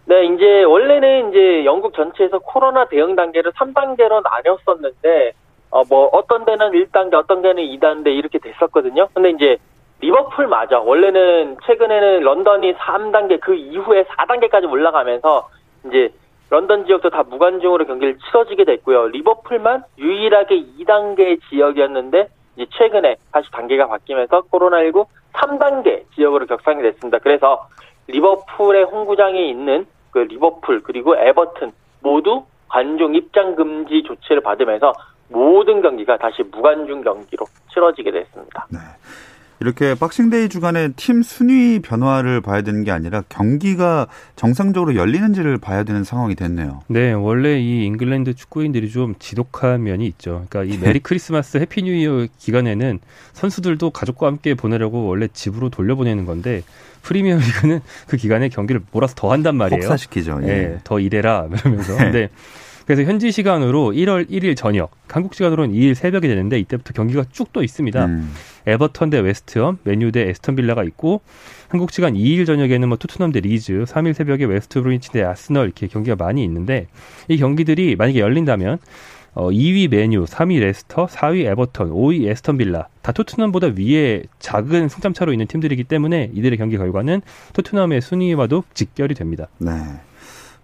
네, 0.06 0.26
이제 0.26 0.64
원래는 0.64 1.30
이제 1.30 1.64
영국 1.64 1.94
전체에서 1.94 2.38
코로나 2.40 2.84
대응 2.86 3.16
단계를 3.16 3.52
3단계로 3.52 4.22
나눴었는데 4.22 5.32
어 5.70 5.82
뭐 5.88 6.08
어떤 6.12 6.44
데는 6.44 6.70
1단계, 6.72 7.14
어떤 7.14 7.42
데는 7.42 7.62
2단계 7.62 8.08
이렇게 8.16 8.38
됐었거든요. 8.38 9.08
근데 9.14 9.30
이제 9.30 9.56
리버풀 10.00 10.46
맞아. 10.46 10.78
원래는 10.78 11.56
최근에는 11.66 12.20
런던이 12.20 12.74
3단계 12.74 13.40
그 13.40 13.54
이후에 13.54 14.04
4단계까지 14.04 14.70
올라가면서 14.70 15.48
이제 15.86 16.12
런던 16.50 16.86
지역도 16.86 17.10
다 17.10 17.22
무관중으로 17.22 17.86
경기를 17.86 18.18
치러지게 18.18 18.64
됐고요. 18.64 19.08
리버풀만 19.08 19.84
유일하게 19.98 20.62
2단계 20.78 21.40
지역이었는데 21.48 22.28
이제 22.56 22.66
최근에 22.70 23.16
다시 23.32 23.50
단계가 23.50 23.88
바뀌면서 23.88 24.42
코로나19 24.52 25.06
3단계 25.32 26.04
지역으로 26.14 26.46
격상이 26.46 26.82
됐습니다. 26.82 27.18
그래서 27.18 27.66
리버풀의 28.06 28.84
홈구장에 28.84 29.48
있는 29.48 29.86
그 30.10 30.18
리버풀 30.18 30.82
그리고 30.82 31.16
에버튼 31.16 31.72
모두 32.00 32.44
관중 32.68 33.14
입장 33.14 33.56
금지 33.56 34.02
조치를 34.02 34.42
받으면서 34.42 34.92
모든 35.28 35.80
경기가 35.80 36.16
다시 36.16 36.42
무관중 36.42 37.02
경기로 37.02 37.46
치러지게 37.72 38.10
됐습니다. 38.10 38.66
네. 38.70 38.78
이렇게 39.60 39.94
Boxing 39.94 40.30
Day 40.30 40.48
주간에 40.48 40.88
팀 40.96 41.22
순위 41.22 41.78
변화를 41.80 42.40
봐야 42.40 42.62
되는 42.62 42.84
게 42.84 42.90
아니라 42.90 43.22
경기가 43.28 44.08
정상적으로 44.36 44.96
열리는지를 44.96 45.58
봐야 45.58 45.84
되는 45.84 46.04
상황이 46.04 46.34
됐네요. 46.34 46.82
네, 46.88 47.12
원래 47.12 47.60
이 47.60 47.84
잉글랜드 47.86 48.34
축구인들이 48.34 48.90
좀 48.90 49.14
지독한 49.18 49.84
면이 49.84 50.06
있죠. 50.08 50.44
그러니까 50.48 50.74
이 50.74 50.78
Merry 50.78 50.98
Christmas 50.98 51.58
Happy 51.58 51.82
New 51.82 51.92
Year 51.92 52.26
기간에는 52.38 52.98
선수들도 53.32 53.90
가족과 53.90 54.26
함께 54.26 54.54
보내려고 54.54 55.06
원래 55.06 55.28
집으로 55.32 55.70
돌려보내는 55.70 56.24
건데 56.26 56.62
프리미어 57.02 57.36
리그는 57.36 57.80
그 58.08 58.16
기간에 58.16 58.48
경기를 58.48 58.80
몰아서 58.92 59.14
더 59.14 59.30
한단 59.32 59.56
말이에요. 59.56 59.82
혹사시키죠. 59.82 60.40
예. 60.42 60.46
네, 60.46 60.78
더 60.84 60.98
일해라 60.98 61.48
이러면서. 61.52 61.96
네. 61.96 62.04
근데 62.04 62.28
그래서 62.86 63.02
현지 63.02 63.32
시간으로 63.32 63.92
1월 63.92 64.28
1일 64.28 64.56
저녁, 64.56 64.90
한국 65.08 65.34
시간으로는 65.34 65.74
2일 65.74 65.94
새벽이 65.94 66.28
되는데 66.28 66.58
이때부터 66.58 66.92
경기가 66.92 67.24
쭉 67.32 67.52
또 67.52 67.62
있습니다. 67.62 68.04
음. 68.04 68.32
에버턴 68.66 69.10
대 69.10 69.18
웨스트햄, 69.18 69.78
맨유 69.84 70.12
대 70.12 70.28
애스턴 70.28 70.56
빌라가 70.56 70.84
있고 70.84 71.20
한국 71.68 71.92
시간 71.92 72.14
2일 72.14 72.46
저녁에는 72.46 72.88
뭐 72.88 72.96
토트넘 72.96 73.32
대 73.32 73.40
리즈, 73.40 73.84
3일 73.86 74.14
새벽에 74.14 74.44
웨스트 74.44 74.80
브로미치 74.82 75.10
대 75.10 75.22
아스널 75.22 75.66
이렇게 75.66 75.86
경기가 75.86 76.16
많이 76.16 76.42
있는데 76.44 76.88
이 77.28 77.36
경기들이 77.36 77.96
만약에 77.96 78.20
열린다면 78.20 78.78
어, 79.34 79.50
2위 79.50 79.90
맨유, 79.90 80.24
3위 80.24 80.60
레스터, 80.60 81.06
4위 81.06 81.44
에버턴, 81.46 81.90
5위 81.90 82.28
애스턴 82.28 82.56
빌라 82.56 82.86
다 83.02 83.12
토트넘보다 83.12 83.72
위에 83.76 84.22
작은 84.38 84.88
승점 84.88 85.12
차로 85.12 85.32
있는 85.32 85.46
팀들이기 85.46 85.84
때문에 85.84 86.30
이들의 86.32 86.56
경기 86.56 86.76
결과는 86.76 87.20
토트넘의 87.52 88.00
순위와도 88.00 88.62
직결이 88.74 89.14
됩니다. 89.14 89.48
네. 89.58 89.72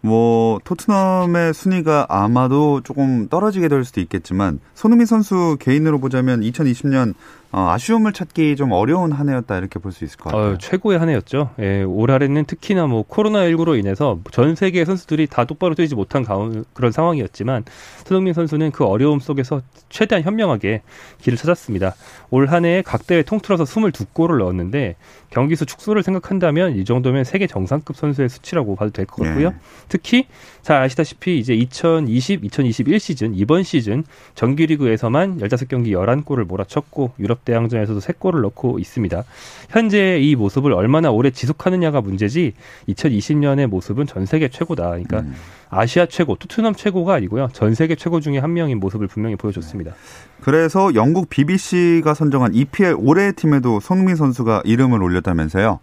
뭐 0.02 0.60
토트넘의 0.64 1.52
순위가 1.52 2.06
아마도 2.08 2.80
조금 2.82 3.28
떨어지게 3.28 3.68
될 3.68 3.84
수도 3.84 4.00
있겠지만 4.00 4.60
손흥민 4.74 5.06
선수 5.06 5.56
개인으로 5.60 5.98
보자면 6.00 6.40
2020년 6.40 7.14
어, 7.52 7.68
아쉬움을 7.70 8.12
찾기 8.12 8.54
좀 8.54 8.70
어려운 8.70 9.10
한 9.10 9.28
해였다 9.28 9.58
이렇게 9.58 9.80
볼 9.80 9.90
수 9.90 10.04
있을 10.04 10.18
것 10.18 10.30
같아요. 10.30 10.52
어, 10.52 10.58
최고의 10.58 11.00
한 11.00 11.08
해였죠. 11.08 11.50
예, 11.58 11.82
올 11.82 12.12
한해는 12.12 12.44
특히나 12.44 12.86
뭐 12.86 13.02
코로나19로 13.08 13.76
인해서 13.76 14.20
전 14.30 14.54
세계 14.54 14.84
선수들이 14.84 15.26
다 15.26 15.44
똑바로 15.44 15.74
뛰지 15.74 15.96
못한 15.96 16.22
가운, 16.22 16.64
그런 16.74 16.92
상황이었지만 16.92 17.64
손흥민 18.06 18.34
선수는 18.34 18.70
그 18.70 18.84
어려움 18.84 19.18
속에서 19.18 19.62
최대한 19.88 20.22
현명하게 20.22 20.82
길을 21.22 21.36
찾았습니다. 21.36 21.96
올 22.30 22.46
한 22.50 22.64
해에 22.64 22.82
각 22.82 23.06
대회 23.08 23.22
통틀어서 23.24 23.64
22골을 23.64 24.38
넣었는데 24.38 24.94
경기 25.30 25.56
수 25.56 25.66
축소를 25.66 26.02
생각한다면 26.04 26.76
이 26.76 26.84
정도면 26.84 27.24
세계 27.24 27.46
정상급 27.48 27.96
선수의 27.96 28.28
수치라고 28.28 28.76
봐도 28.76 28.90
될 28.92 29.06
것 29.06 29.24
같고요. 29.24 29.50
네. 29.50 29.56
특히 29.88 30.26
잘 30.62 30.80
아시다시피 30.82 31.38
이제 31.38 31.54
2020, 31.54 32.44
2021 32.44 33.00
시즌 33.00 33.34
이번 33.34 33.62
시즌 33.64 34.04
정규리그에서만 34.34 35.38
15경기 35.38 35.88
11골을 35.88 36.44
몰아쳤고 36.44 37.12
유럽 37.18 37.39
대항전에서도 37.44 37.98
3골을 38.00 38.42
넣고 38.42 38.78
있습니다. 38.78 39.22
현재 39.70 40.18
이 40.18 40.36
모습을 40.36 40.72
얼마나 40.72 41.10
오래 41.10 41.30
지속하느냐가 41.30 42.00
문제지 42.00 42.54
2020년의 42.88 43.66
모습은 43.66 44.06
전 44.06 44.26
세계 44.26 44.48
최고다. 44.48 44.88
그러니까 44.90 45.20
음. 45.20 45.34
아시아 45.70 46.06
최고, 46.06 46.34
토트넘 46.34 46.74
최고가 46.74 47.14
아니고요. 47.14 47.48
전 47.52 47.74
세계 47.74 47.94
최고 47.94 48.20
중에 48.20 48.38
한 48.38 48.52
명인 48.52 48.80
모습을 48.80 49.06
분명히 49.06 49.36
보여줬습니다. 49.36 49.94
그래서 50.40 50.94
영국 50.94 51.28
BBC가 51.30 52.14
선정한 52.14 52.54
EPL 52.54 52.96
올해의 52.98 53.34
팀에도 53.34 53.78
손흥민 53.80 54.16
선수가 54.16 54.62
이름을 54.64 55.02
올렸다면서요? 55.02 55.80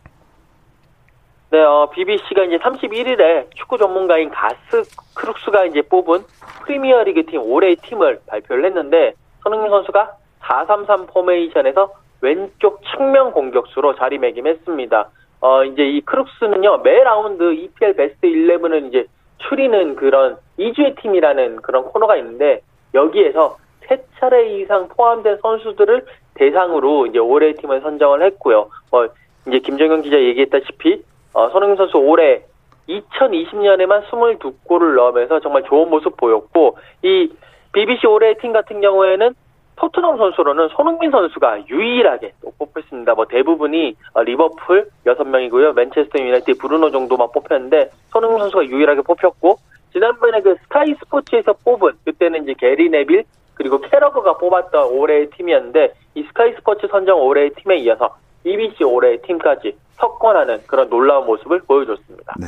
네, 1.50 1.60
어, 1.64 1.90
BBC가 1.94 2.44
이제 2.44 2.58
31일에 2.58 3.50
축구 3.56 3.78
전문가인 3.78 4.30
가스 4.30 4.84
크룩스가 5.16 5.66
이제 5.66 5.82
뽑은 5.82 6.24
프리미어리그 6.66 7.26
팀 7.28 7.42
올해의 7.42 7.78
팀을 7.78 8.20
발표를 8.28 8.66
했는데 8.66 9.14
손흥민 9.44 9.70
선수가 9.70 10.12
4-3-3 10.48 11.08
포메이션에서 11.08 11.92
왼쪽 12.22 12.82
측면 12.92 13.32
공격수로 13.32 13.96
자리매김했습니다. 13.96 15.10
어, 15.42 15.64
이제 15.66 15.84
이 15.84 16.02
크룩스는요, 16.02 16.78
매 16.78 17.04
라운드 17.04 17.54
EPL 17.54 17.96
베스트 17.96 18.28
11을 18.28 18.88
이제 18.88 19.06
추리는 19.38 19.96
그런 19.96 20.38
이 20.58 20.66
주의 20.66 21.00
팀이라는 21.00 21.58
그런 21.58 21.84
코너가 21.84 22.16
있는데, 22.18 22.62
여기에서 22.94 23.58
세 23.88 24.04
차례 24.20 24.58
이상 24.58 24.88
포함된 24.90 25.38
선수들을 25.42 26.06
대상으로 26.34 27.08
이제 27.08 27.20
올해 27.20 27.54
팀을 27.54 27.82
선정을 27.82 28.24
했고요. 28.24 28.70
뭐 28.92 29.08
이제 29.48 29.60
김정현 29.60 30.02
기자 30.02 30.20
얘기했다시피 30.20 31.04
어, 31.34 31.50
손흥민 31.50 31.78
선수 31.78 31.98
올해 31.98 32.44
2020년에만 32.90 34.08
22골을 34.08 34.96
넣으면서 34.96 35.40
정말 35.40 35.64
좋은 35.64 35.90
모습 35.90 36.16
보였고 36.18 36.78
이 37.04 37.32
BBC 37.74 38.08
올해 38.08 38.36
팀 38.36 38.54
같은 38.54 38.82
경우에는 38.82 39.34
토트넘 39.78 40.18
선수로는 40.18 40.70
손흥민 40.70 41.12
선수가 41.12 41.68
유일하게 41.70 42.34
또 42.42 42.52
뽑혔습니다. 42.58 43.14
뭐 43.14 43.26
대부분이 43.26 43.96
어, 44.14 44.24
리버풀 44.24 44.90
6명이고요. 45.06 45.74
맨체스터 45.74 46.20
유나이티드 46.20 46.58
브루노 46.58 46.92
정도만 46.92 47.30
뽑혔는데 47.32 47.92
손흥민 48.10 48.40
선수가 48.40 48.66
유일하게 48.66 49.02
뽑혔고 49.02 49.58
지난번에 49.94 50.42
그 50.42 50.56
스카이 50.64 50.94
스포츠에서 50.96 51.54
뽑은 51.64 51.94
그때는 52.06 52.44
이제 52.44 52.54
게리 52.58 52.90
네빌 52.90 53.24
그리고 53.54 53.80
캐러그가 53.80 54.38
뽑았던 54.38 54.92
올해의 54.92 55.30
팀이었는데 55.32 55.94
이 56.16 56.24
스카이 56.24 56.54
스포츠 56.54 56.88
선정 56.88 57.20
올해의 57.20 57.52
팀에 57.52 57.78
이어서 57.78 58.16
BBC 58.44 58.84
올해의 58.84 59.22
팀까지 59.22 59.76
석권하는 59.94 60.62
그런 60.68 60.90
놀라운 60.90 61.26
모습을 61.26 61.62
보여줬습니다. 61.62 62.36
네. 62.40 62.48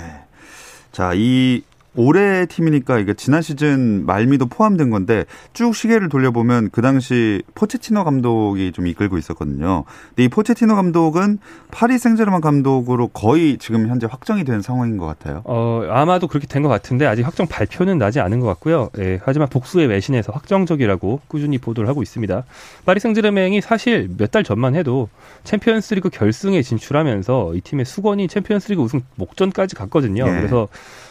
자, 0.91 1.12
이 1.15 1.62
올해 1.96 2.46
팀이니까 2.46 3.00
이게 3.00 3.13
지난 3.15 3.41
시즌 3.41 4.05
말미도 4.05 4.46
포함된 4.46 4.89
건데 4.91 5.25
쭉 5.53 5.75
시계를 5.75 6.08
돌려보면 6.08 6.69
그 6.72 6.81
당시 6.81 7.41
포체티노 7.55 8.03
감독이 8.03 8.72
좀 8.72 8.88
이끌고 8.88 9.17
있었거든요. 9.17 9.86
근데 10.10 10.24
이 10.25 10.27
포체티노 10.29 10.75
감독은 10.75 11.39
파리 11.72 11.98
생제르맹 11.98 12.41
감독으로 12.41 13.08
거의 13.10 13.58
지금 13.58 13.88
현재 13.88 14.08
확정이 14.10 14.43
된 14.43 14.62
상황인 14.62 14.98
것 14.98 15.05
같아요. 15.08 15.41
어, 15.46 15.84
아마도 15.89 16.27
그렇게 16.27 16.46
된 16.48 16.60
것 16.60 16.67
같은데 16.69 17.05
아직 17.05 17.24
확정 17.25 17.48
발표는 17.48 17.98
나지 17.98 18.19
않은 18.19 18.41
것 18.41 18.48
같고요. 18.48 18.89
예, 19.00 19.19
하지만 19.24 19.48
복수의 19.50 19.88
외신에서 19.88 20.31
확정적이라고 20.34 21.22
꾸준히 21.29 21.58
보도를 21.58 21.88
하고 21.89 22.01
있습니다. 22.03 22.43
파리 22.86 23.00
생제르맹이 23.00 23.62
사실 23.62 24.10
몇 24.17 24.29
달 24.29 24.43
전만 24.43 24.75
해도 24.75 25.10
챔피언스리그 25.46 26.10
결승에 26.10 26.62
진출하면서 26.62 27.55
이 27.55 27.62
팀의 27.62 27.86
수건이 27.86 28.27
챔피언스리그 28.27 28.81
우승 28.81 29.01
목전까지 29.15 29.75
갔거든요. 29.75 30.27
예. 30.27 30.31
그래서 30.31 30.67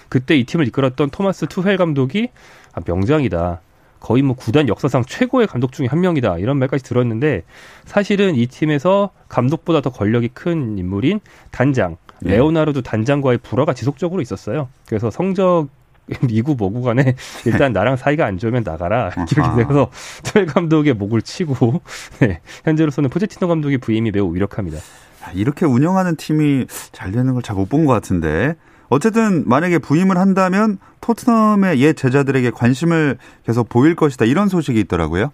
그때 0.09 0.37
이 0.37 0.45
팀을 0.45 0.67
이끌었던 0.69 1.11
토마스 1.11 1.47
투헬 1.47 1.77
감독이 1.77 2.29
아, 2.73 2.81
명장이다. 2.87 3.61
거의 4.01 4.23
뭐 4.23 4.37
구단 4.37 4.69
역사상 4.69 5.05
최고의 5.05 5.49
감독 5.49 5.73
중에 5.73 5.87
한 5.87 6.01
명이다. 6.01 6.39
이런 6.39 6.57
말까지 6.59 6.85
들었는데 6.85 7.43
사실은 7.85 8.37
이 8.37 8.47
팀에서 8.47 9.11
감독보다 9.29 9.81
더 9.81 9.91
권력이 9.91 10.29
큰 10.35 10.79
인물인 10.79 11.19
단장 11.51 11.97
예. 12.25 12.31
레오나르도 12.31 12.83
단장과의 12.83 13.39
불화가 13.39 13.75
지속적으로 13.75 14.23
있었어요. 14.23 14.69
그래서 14.87 15.11
성적 15.11 15.69
미구 16.27 16.55
뭐구 16.55 16.81
간에 16.83 17.17
일단 17.45 17.73
나랑 17.73 17.97
사이가 17.97 18.25
안 18.25 18.39
좋으면 18.39 18.63
나가라 18.65 19.11
이렇게. 19.11 19.65
돼서 19.67 19.91
투헬 20.23 20.47
감독의 20.47 20.95
목을 20.95 21.21
치고 21.23 21.83
네, 22.21 22.41
현재로서는 22.65 23.11
포제티노 23.11 23.47
감독의 23.49 23.79
부임이 23.79 24.11
매우 24.13 24.35
유력합니다. 24.35 24.79
아, 25.25 25.33
이렇게 25.33 25.67
운영하는 25.67 26.17
팀이 26.17 26.67
잘 26.93 27.11
되는 27.13 27.35
걸 27.35 27.43
잘 27.43 27.57
못 27.57 27.69
본 27.69 27.85
것 27.85 27.93
같은데 27.93 28.55
어쨌든 28.91 29.45
만약에 29.47 29.79
부임을 29.79 30.17
한다면 30.17 30.79
토트넘의 31.01 31.81
옛 31.81 31.95
제자들에게 31.95 32.51
관심을 32.51 33.19
계속 33.45 33.69
보일 33.69 33.95
것이다 33.95 34.25
이런 34.25 34.49
소식이 34.49 34.79
있더라고요. 34.81 35.33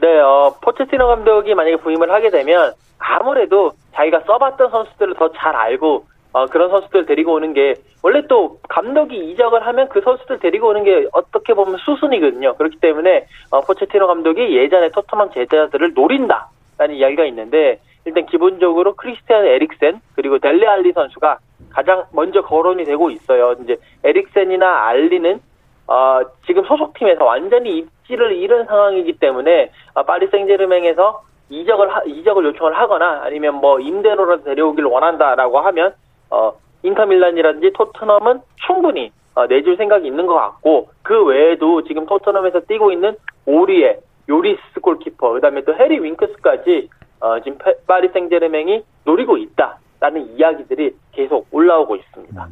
네, 0.00 0.18
어, 0.20 0.54
포체티노 0.60 1.06
감독이 1.06 1.54
만약에 1.54 1.76
부임을 1.76 2.10
하게 2.10 2.30
되면 2.30 2.72
아무래도 2.98 3.72
자기가 3.94 4.20
써봤던 4.26 4.70
선수들을 4.70 5.14
더 5.14 5.30
잘 5.32 5.54
알고 5.54 6.06
어, 6.32 6.46
그런 6.46 6.70
선수들 6.70 7.06
데리고 7.06 7.34
오는 7.34 7.52
게 7.52 7.74
원래 8.02 8.26
또 8.26 8.58
감독이 8.68 9.16
이적을 9.32 9.66
하면 9.66 9.88
그 9.90 10.00
선수들 10.00 10.38
데리고 10.40 10.68
오는 10.68 10.82
게 10.82 11.06
어떻게 11.12 11.52
보면 11.54 11.76
수순이거든요. 11.84 12.56
그렇기 12.56 12.78
때문에 12.80 13.26
어, 13.50 13.60
포체티노 13.60 14.06
감독이 14.06 14.56
예전에 14.56 14.90
토트넘 14.90 15.30
제자들을 15.32 15.92
노린다라는 15.94 16.94
이야기가 16.94 17.26
있는데 17.26 17.80
일단 18.04 18.26
기본적으로 18.26 18.94
크리스티안 18.94 19.46
에릭센 19.46 20.00
그리고 20.14 20.38
델레 20.38 20.66
알리 20.66 20.92
선수가 20.92 21.38
가장 21.72 22.04
먼저 22.12 22.42
거론이 22.42 22.84
되고 22.84 23.10
있어요. 23.10 23.54
이제 23.62 23.76
에릭센이나 24.04 24.86
알리는 24.86 25.40
어, 25.88 26.20
지금 26.46 26.64
소속팀에서 26.64 27.24
완전히 27.24 27.78
입지를 27.78 28.32
잃은 28.36 28.66
상황이기 28.66 29.14
때문에 29.18 29.70
어, 29.94 30.02
파리 30.04 30.28
생제르맹에서 30.28 31.22
이적을 31.50 31.94
하- 31.94 32.02
이적을 32.06 32.44
요청을 32.46 32.78
하거나 32.78 33.20
아니면 33.24 33.56
뭐 33.56 33.78
임대로라도 33.80 34.44
데려오길 34.44 34.84
원한다라고 34.84 35.60
하면 35.60 35.94
어, 36.30 36.52
인터밀란이라든지 36.82 37.72
토트넘은 37.74 38.40
충분히 38.66 39.12
어, 39.34 39.46
내줄 39.46 39.76
생각이 39.76 40.06
있는 40.06 40.26
것 40.26 40.34
같고 40.34 40.88
그 41.02 41.24
외에도 41.24 41.82
지금 41.84 42.06
토트넘에서 42.06 42.60
뛰고 42.60 42.92
있는 42.92 43.16
오리에 43.46 43.98
요리스 44.28 44.80
골키퍼 44.80 45.32
그다음에 45.32 45.62
또 45.62 45.74
해리 45.74 45.98
윙크스까지 45.98 46.88
어, 47.20 47.40
지금 47.40 47.58
페- 47.58 47.76
파리 47.86 48.08
생제르맹이 48.08 48.82
노리고 49.04 49.36
있다 49.36 49.78
라는 50.02 50.28
이야기들이 50.36 50.96
계속 51.12 51.46
올라오고 51.52 51.94
있습니다. 51.94 52.48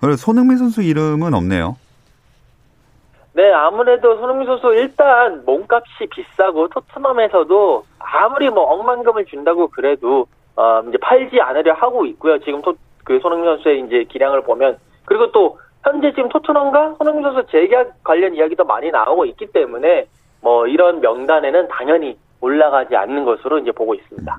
그래서 0.00 0.16
손흥민 0.16 0.56
선수 0.56 0.80
이름은 0.80 1.34
없네요. 1.34 1.76
네, 3.34 3.52
아무래도 3.52 4.16
손흥민 4.16 4.46
선수 4.46 4.72
일단 4.72 5.44
몸값이 5.44 6.06
비싸고 6.10 6.68
토트넘에서도 6.68 7.84
아무리 7.98 8.48
뭐 8.48 8.62
억만금을 8.62 9.26
준다고 9.26 9.68
그래도 9.68 10.26
어 10.56 10.80
이제 10.88 10.96
팔지 10.96 11.38
않으려 11.38 11.74
하고 11.74 12.06
있고요. 12.06 12.38
지금 12.38 12.62
토, 12.62 12.74
그 13.04 13.20
손흥민 13.20 13.50
선수의 13.56 13.84
이제 13.86 14.04
기량을 14.04 14.40
보면 14.44 14.78
그리고 15.04 15.30
또 15.30 15.58
현재 15.82 16.10
지금 16.12 16.30
토트넘과 16.30 16.94
손흥민 16.96 17.22
선수 17.22 17.46
재계약 17.50 18.02
관련 18.02 18.34
이야기도 18.34 18.64
많이 18.64 18.90
나오고 18.90 19.26
있기 19.26 19.48
때문에 19.52 20.06
뭐 20.40 20.66
이런 20.66 21.02
명단에는 21.02 21.68
당연히 21.68 22.16
올라가지 22.40 22.96
않는 22.96 23.26
것으로 23.26 23.58
이제 23.58 23.72
보고 23.72 23.94
있습니다. 23.94 24.38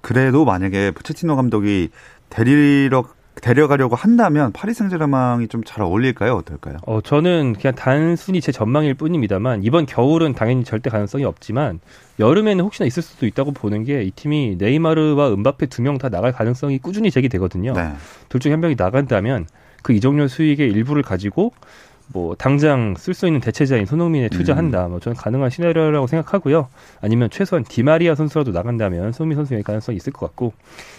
그래도 0.00 0.44
만약에 0.44 0.92
포체티노 0.92 1.36
감독이 1.36 1.90
데리러 2.30 3.04
데려가려고 3.42 3.96
한다면 3.96 4.50
파리 4.52 4.72
생제르맹이 4.72 5.48
좀 5.48 5.62
잘 5.62 5.82
어울릴까요? 5.82 6.32
어떨까요? 6.36 6.78
어, 6.86 7.00
저는 7.02 7.54
그냥 7.60 7.74
단순히 7.74 8.40
제 8.40 8.50
전망일 8.50 8.94
뿐입니다만 8.94 9.62
이번 9.62 9.84
겨울은 9.84 10.32
당연히 10.32 10.64
절대 10.64 10.88
가능성이 10.88 11.24
없지만 11.24 11.80
여름에는 12.18 12.64
혹시나 12.64 12.86
있을 12.86 13.02
수도 13.02 13.26
있다고 13.26 13.52
보는 13.52 13.84
게 13.84 14.02
이 14.04 14.10
팀이 14.10 14.56
네이마르와 14.58 15.32
은바페 15.34 15.66
두 15.66 15.82
명 15.82 15.98
다 15.98 16.08
나갈 16.08 16.32
가능성이 16.32 16.78
꾸준히 16.78 17.10
제기되거든요. 17.10 17.74
네. 17.74 17.92
둘 18.30 18.40
중에 18.40 18.52
한 18.52 18.60
명이 18.60 18.74
나간다면 18.78 19.46
그 19.82 19.92
이적료 19.92 20.28
수익의 20.28 20.70
일부를 20.70 21.02
가지고 21.02 21.52
뭐 22.08 22.34
당장 22.36 22.94
쓸 22.96 23.14
수 23.14 23.26
있는 23.26 23.40
대체자인 23.40 23.84
손흥민에 23.86 24.28
투자한다. 24.28 24.88
뭐 24.88 25.00
저는 25.00 25.16
가능한 25.16 25.50
시나리오라고 25.50 26.06
생각하고요. 26.06 26.68
아니면 27.00 27.28
최소한 27.30 27.64
디마리아 27.64 28.14
선수라도 28.14 28.52
나간다면 28.52 29.12
손흥민 29.12 29.36
선수의 29.36 29.62
가능성이 29.62 29.96
있을 29.96 30.12
것 30.12 30.26
같고 30.26 30.52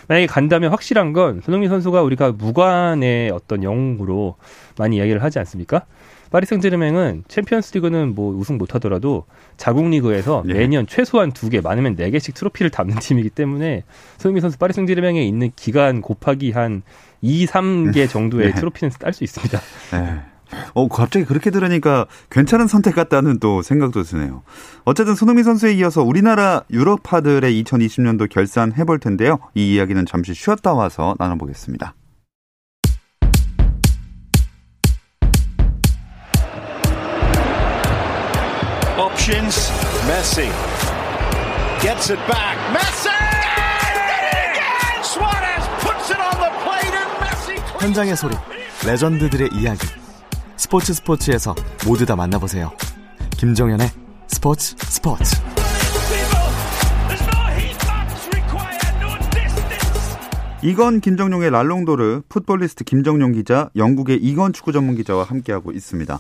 만약에 0.08 0.28
간다면 0.28 0.72
확실한 0.72 1.14
건 1.14 1.42
손흥민 1.44 1.70
선수가 1.70 2.02
우리가 2.02 2.34
무관의 2.34 3.32
어떤 3.32 3.64
영웅으로 3.64 4.36
많이 4.78 4.98
이야기를 4.98 5.24
하지 5.24 5.40
않습니까? 5.40 5.86
파리 6.30 6.46
생제르맹은 6.46 7.24
챔피언스리그는 7.28 8.14
뭐 8.14 8.36
우승 8.36 8.58
못하더라도 8.58 9.26
자국 9.56 9.88
리그에서 9.90 10.44
예. 10.50 10.54
매년 10.54 10.86
최소한 10.86 11.32
두 11.32 11.50
개, 11.50 11.62
많으면 11.62 11.96
네 11.96 12.10
개씩 12.10 12.36
트로피를 12.36 12.70
담는 12.70 12.98
팀이기 13.00 13.30
때문에 13.30 13.84
손흥민 14.18 14.42
선수 14.42 14.58
파리 14.58 14.74
생제르맹에 14.74 15.24
있는 15.24 15.52
기간 15.56 16.02
곱하기 16.02 16.52
한 16.52 16.84
2, 17.22 17.46
3개 17.46 18.10
정도의 18.10 18.48
예. 18.48 18.52
트로피는 18.52 18.92
딸 19.00 19.14
수 19.14 19.24
있습니다. 19.24 19.60
네. 19.94 20.37
어, 20.74 20.88
갑자기 20.88 21.26
그렇게 21.26 21.52
들으니까 21.52 22.06
괜찮은 22.30 22.68
선택 22.68 22.96
같다는 22.96 23.40
또 23.40 23.62
생각도 23.62 24.04
드네요. 24.04 24.44
어쨌든 24.86 25.16
손흥민 25.16 25.44
선수에 25.44 25.74
이어서 25.74 26.04
우리나라 26.04 26.64
유럽파들의 26.72 27.64
2020년도 27.64 28.30
결산 28.30 28.74
해볼 28.74 29.00
텐데요. 29.00 29.40
이 29.56 29.74
이야기는 29.74 30.06
잠시 30.06 30.34
쉬었다 30.34 30.74
와서 30.74 31.16
나눠보겠습니다. 31.20 31.94
Options. 38.98 39.72
Messi. 40.08 40.50
Gets 41.82 42.12
it 42.12 42.22
back. 42.28 42.58
Messi! 42.72 43.28
현장의 47.88 48.18
소리, 48.18 48.36
레전드들의 48.86 49.50
이야기. 49.54 50.07
스포츠 50.68 50.94
스포츠에서 50.94 51.56
모두 51.88 52.06
다 52.06 52.18
만나보세요. 52.18 52.74
김정현의 53.38 53.88
스포츠 54.28 54.76
스포츠. 54.80 55.38
이건 60.62 61.00
김정용의 61.00 61.52
랄롱도르, 61.52 62.24
풋볼리스트 62.28 62.84
김정용 62.84 63.32
기자, 63.32 63.70
영국의 63.78 64.18
이건 64.18 64.52
축구 64.52 64.74
전문 64.74 64.96
기자와 64.98 65.24
함께하고 65.24 65.72
있습니다. 65.72 66.20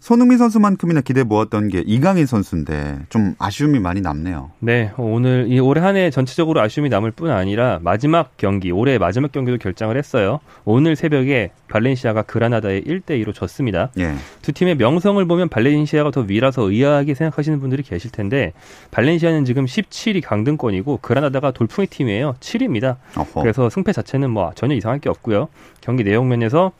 손흥민 0.00 0.38
선수만큼이나 0.38 1.00
기대 1.00 1.24
모았던 1.24 1.68
게 1.68 1.82
이강인 1.84 2.24
선수인데 2.24 3.00
좀 3.08 3.34
아쉬움이 3.38 3.80
많이 3.80 4.00
남네요. 4.00 4.52
네, 4.60 4.92
오늘 4.96 5.46
이 5.48 5.58
올해 5.58 5.80
한 5.80 5.96
해 5.96 6.10
전체적으로 6.10 6.60
아쉬움이 6.60 6.88
남을 6.88 7.10
뿐 7.10 7.30
아니라 7.30 7.80
마지막 7.82 8.36
경기, 8.36 8.70
올해 8.70 8.96
마지막 8.98 9.32
경기도 9.32 9.58
결정을 9.58 9.96
했어요. 9.98 10.38
오늘 10.64 10.94
새벽에 10.94 11.50
발렌시아가 11.68 12.22
그라나다에 12.22 12.80
1대 12.82 13.22
2로 13.24 13.34
졌습니다. 13.34 13.90
예. 13.98 14.14
두 14.42 14.52
팀의 14.52 14.76
명성을 14.76 15.22
보면 15.26 15.48
발렌시아가 15.48 16.10
더 16.12 16.20
위라서 16.20 16.70
의아하게 16.70 17.14
생각하시는 17.14 17.58
분들이 17.58 17.82
계실 17.82 18.12
텐데 18.12 18.52
발렌시아는 18.92 19.44
지금 19.46 19.64
17위 19.64 20.22
강등권이고 20.24 20.98
그라나다가 21.02 21.50
돌풍의 21.50 21.88
팀이에요. 21.88 22.36
7위입니다. 22.38 22.96
어허. 23.16 23.40
그래서 23.42 23.68
승패 23.68 23.92
자체는 23.92 24.30
뭐 24.30 24.52
전혀 24.54 24.74
이상할 24.76 25.00
게 25.00 25.08
없고요. 25.08 25.48
경기 25.80 26.04
내용 26.04 26.28
면에서 26.28 26.70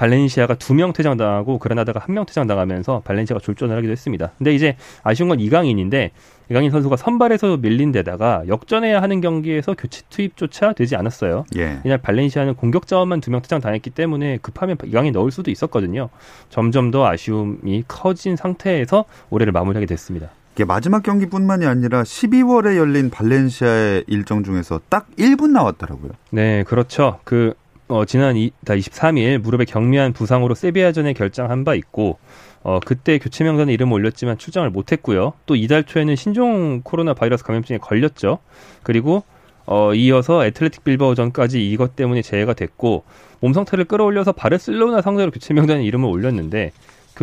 발렌시아가 0.00 0.54
두 0.54 0.72
명 0.74 0.92
퇴장당하고 0.94 1.58
그라나다가 1.58 2.00
한 2.00 2.14
명 2.14 2.24
퇴장당하면서 2.24 3.02
발렌시아가 3.04 3.40
졸전을 3.40 3.76
하기도 3.76 3.92
했습니다. 3.92 4.32
근데 4.38 4.54
이제 4.54 4.76
아쉬운 5.02 5.28
건 5.28 5.38
이강인인데 5.40 6.10
이강인 6.50 6.70
선수가 6.70 6.96
선발에서 6.96 7.58
밀린 7.58 7.92
데다가 7.92 8.42
역전해야 8.48 9.00
하는 9.02 9.20
경기에서 9.20 9.74
교체 9.78 10.02
투입조차 10.08 10.72
되지 10.72 10.96
않았어요. 10.96 11.44
예. 11.56 11.78
이날 11.84 11.98
발렌시아는 11.98 12.54
공격 12.54 12.86
자원만 12.86 13.20
두 13.20 13.30
명 13.30 13.42
퇴장 13.42 13.60
당했기 13.60 13.90
때문에 13.90 14.38
급하면 14.42 14.76
이강인 14.84 15.12
넣을 15.12 15.30
수도 15.30 15.50
있었거든요. 15.52 16.08
점점 16.48 16.90
더 16.90 17.06
아쉬움이 17.06 17.84
커진 17.86 18.34
상태에서 18.34 19.04
올해를 19.28 19.52
마무리하게 19.52 19.86
됐습니다. 19.86 20.30
이게 20.56 20.64
마지막 20.64 21.04
경기뿐만이 21.04 21.64
아니라 21.66 22.02
12월에 22.02 22.76
열린 22.76 23.08
발렌시아의 23.10 24.04
일정 24.08 24.42
중에서 24.42 24.80
딱 24.88 25.06
1분 25.16 25.50
나왔더라고요. 25.52 26.10
네, 26.32 26.64
그렇죠. 26.64 27.20
그 27.22 27.54
어, 27.90 28.04
지난 28.04 28.36
이, 28.36 28.52
23일 28.64 29.38
무릎에 29.38 29.64
경미한 29.64 30.12
부상으로 30.12 30.54
세비야전에 30.54 31.12
결장한 31.12 31.64
바 31.64 31.74
있고 31.74 32.18
어, 32.62 32.78
그때 32.84 33.18
교체 33.18 33.42
명단에 33.42 33.72
이름을 33.72 33.92
올렸지만 33.94 34.38
출장을 34.38 34.68
못했고요. 34.70 35.32
또 35.46 35.56
이달 35.56 35.82
초에는 35.82 36.14
신종 36.14 36.82
코로나 36.82 37.14
바이러스 37.14 37.42
감염증에 37.42 37.78
걸렸죠. 37.78 38.38
그리고 38.84 39.24
어, 39.66 39.92
이어서 39.94 40.46
애틀레틱 40.46 40.84
빌바오전까지 40.84 41.68
이것 41.68 41.96
때문에 41.96 42.22
재해가 42.22 42.54
됐고 42.54 43.04
몸 43.40 43.52
상태를 43.52 43.86
끌어올려서 43.86 44.32
바르셀로나 44.32 45.02
상대로 45.02 45.32
교체 45.32 45.52
명단에 45.52 45.82
이름을 45.82 46.08
올렸는데 46.08 46.72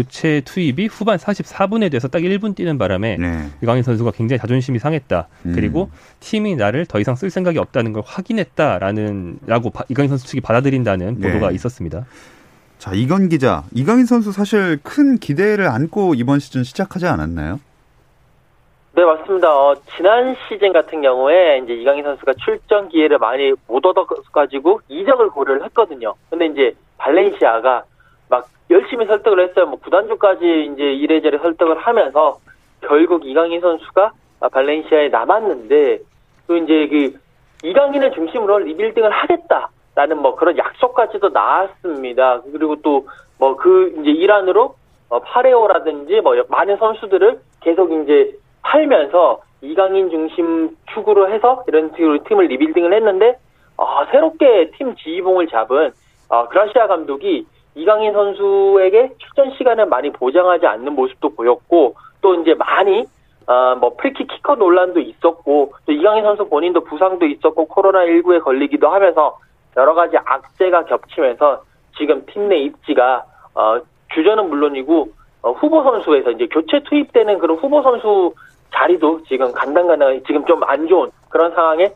교체 0.01 0.41
투입이 0.41 0.85
후반 0.85 1.17
44분에 1.17 1.89
돼서 1.91 2.07
딱 2.07 2.19
1분 2.19 2.55
뛰는 2.55 2.77
바람에 2.77 3.17
네. 3.17 3.47
이강인 3.63 3.81
선수가 3.81 4.11
굉장히 4.11 4.39
자존심이 4.39 4.77
상했다. 4.77 5.27
음. 5.47 5.53
그리고 5.55 5.89
팀이 6.19 6.55
나를 6.55 6.85
더 6.85 6.99
이상 6.99 7.15
쓸 7.15 7.31
생각이 7.31 7.57
없다는 7.57 7.93
걸 7.93 8.03
확인했다라는 8.05 9.39
라고 9.47 9.71
바- 9.71 9.85
이강인 9.89 10.09
선수 10.09 10.27
측이 10.27 10.41
받아들인다는 10.41 11.19
네. 11.19 11.27
보도가 11.33 11.49
있었습니다. 11.51 12.05
자, 12.77 12.91
이건 12.93 13.27
기자. 13.29 13.63
이강인 13.73 14.05
선수 14.05 14.31
사실 14.31 14.77
큰 14.83 15.17
기대를 15.17 15.67
안고 15.67 16.13
이번 16.13 16.37
시즌 16.37 16.63
시작하지 16.63 17.07
않았나요? 17.07 17.59
네, 18.93 19.03
맞습니다. 19.03 19.49
어, 19.49 19.75
지난 19.95 20.35
시즌 20.47 20.73
같은 20.73 21.01
경우에 21.01 21.59
이제 21.63 21.73
이강인 21.73 22.03
선수가 22.03 22.33
출전 22.43 22.87
기회를 22.89 23.17
많이 23.17 23.51
못 23.67 23.83
얻어가지고 23.83 24.81
이적을 24.89 25.29
고려를 25.31 25.63
했거든요. 25.65 26.13
근데 26.29 26.45
이제 26.47 26.75
발렌시아가 26.99 27.83
막 28.29 28.47
열심히 28.69 29.05
설득을 29.05 29.47
했어요. 29.47 29.67
뭐 29.67 29.79
구단주까지 29.79 30.71
이제 30.73 30.83
이래저래 30.83 31.37
설득을 31.37 31.77
하면서 31.77 32.37
결국 32.81 33.25
이강인 33.25 33.61
선수가 33.61 34.11
아, 34.39 34.49
발렌시아에 34.49 35.09
남았는데 35.09 35.99
또 36.47 36.57
이제 36.57 36.87
그 36.87 37.19
이강인을 37.63 38.11
중심으로 38.11 38.59
리빌딩을 38.59 39.09
하겠다라는 39.09 40.21
뭐 40.21 40.35
그런 40.35 40.57
약속까지도 40.57 41.29
나왔습니다. 41.29 42.41
그리고 42.51 42.75
또 42.81 43.05
뭐 43.39 43.55
그 43.55 43.93
이제 43.99 44.11
일환으로 44.11 44.75
어, 45.09 45.19
파레오라든지 45.19 46.21
뭐 46.21 46.35
많은 46.49 46.77
선수들을 46.77 47.39
계속 47.61 47.91
이제 47.91 48.33
팔면서 48.61 49.41
이강인 49.61 50.09
중심 50.09 50.75
축으로 50.93 51.31
해서 51.31 51.63
이런 51.67 51.93
팀을 51.93 52.47
리빌딩을 52.47 52.93
했는데 52.93 53.37
아, 53.77 54.05
새롭게 54.11 54.71
팀 54.77 54.95
지휘봉을 54.95 55.47
잡은 55.47 55.91
아, 56.29 56.47
그라시아 56.47 56.87
감독이 56.87 57.45
이강인 57.77 58.11
선수에게 58.13 59.11
출전 59.19 59.51
시간을 59.57 59.85
많이 59.85 60.11
보장하지 60.11 60.65
않는 60.65 60.93
모습도 60.93 61.29
보였고 61.29 61.95
또 62.21 62.35
이제 62.35 62.53
많이 62.55 63.05
아, 63.45 63.75
뭐 63.79 63.95
프리킥 63.95 64.27
키커 64.27 64.55
논란도 64.55 64.99
있었고 64.99 65.73
또 65.85 65.91
이강인 65.91 66.23
선수 66.23 66.49
본인도 66.49 66.81
부상도 66.81 67.25
있었고 67.25 67.65
코로나 67.67 68.05
19에 68.05 68.43
걸리기도 68.43 68.89
하면서 68.89 69.37
여러 69.77 69.93
가지 69.93 70.17
악재가 70.17 70.85
겹치면서 70.85 71.63
지금 71.97 72.25
팀 72.25 72.49
내 72.49 72.57
입지가 72.57 73.23
어, 73.55 73.79
주전은 74.13 74.49
물론이고 74.49 75.09
어, 75.43 75.51
후보 75.51 75.83
선수에서 75.83 76.31
이제 76.31 76.47
교체 76.47 76.81
투입되는 76.83 77.37
그런 77.39 77.57
후보 77.57 77.81
선수 77.83 78.33
자리도 78.73 79.23
지금 79.27 79.51
간당간당 79.53 80.21
지금 80.25 80.43
좀 80.45 80.61
안 80.63 80.87
좋은 80.87 81.09
그런 81.29 81.53
상황에 81.53 81.89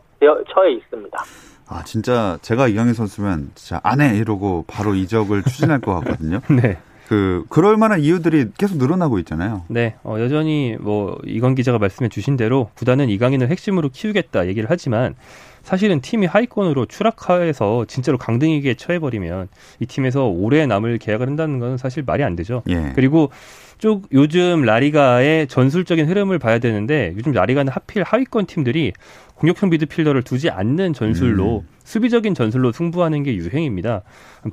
처해 0.52 0.70
있습니다. 0.72 1.18
아, 1.66 1.84
진짜 1.84 2.38
제가 2.42 2.68
이강인 2.68 2.94
선수면 2.94 3.50
진짜 3.54 3.80
안 3.82 4.00
해! 4.00 4.16
이러고 4.16 4.64
바로 4.66 4.94
이적을 4.94 5.42
추진할 5.44 5.80
것 5.80 5.94
같거든요. 6.00 6.40
네. 6.50 6.78
그, 7.08 7.44
그럴 7.48 7.76
만한 7.76 8.00
이유들이 8.00 8.52
계속 8.56 8.78
늘어나고 8.78 9.18
있잖아요. 9.20 9.64
네, 9.68 9.96
어, 10.02 10.16
여전히 10.18 10.76
뭐 10.80 11.18
이건 11.24 11.54
기자가 11.54 11.78
말씀해 11.78 12.08
주신 12.08 12.36
대로 12.36 12.70
구단은 12.74 13.10
이강인을 13.10 13.50
핵심으로 13.50 13.90
키우겠다 13.90 14.46
얘기를 14.46 14.70
하지만 14.70 15.14
사실은 15.62 16.00
팀이 16.00 16.26
하위권으로 16.26 16.86
추락해서 16.86 17.84
진짜로 17.86 18.18
강등위기에 18.18 18.74
처해버리면 18.74 19.48
이 19.80 19.86
팀에서 19.86 20.26
오래 20.26 20.66
남을 20.66 20.98
계약을 20.98 21.26
한다는 21.26 21.58
건 21.58 21.76
사실 21.76 22.02
말이 22.04 22.24
안 22.24 22.36
되죠. 22.36 22.62
예. 22.68 22.92
그리고 22.94 23.30
쭉 23.78 24.02
요즘 24.12 24.62
라리가의 24.62 25.48
전술적인 25.48 26.08
흐름을 26.08 26.38
봐야 26.38 26.58
되는데 26.58 27.14
요즘 27.16 27.32
라리가는 27.32 27.72
하필 27.72 28.02
하위권 28.02 28.46
팀들이 28.46 28.92
공격형 29.34 29.70
미드필더를 29.70 30.22
두지 30.22 30.50
않는 30.50 30.92
전술로 30.92 31.64
음. 31.64 31.68
수비적인 31.82 32.34
전술로 32.34 32.70
승부하는 32.70 33.24
게 33.24 33.34
유행입니다. 33.34 34.02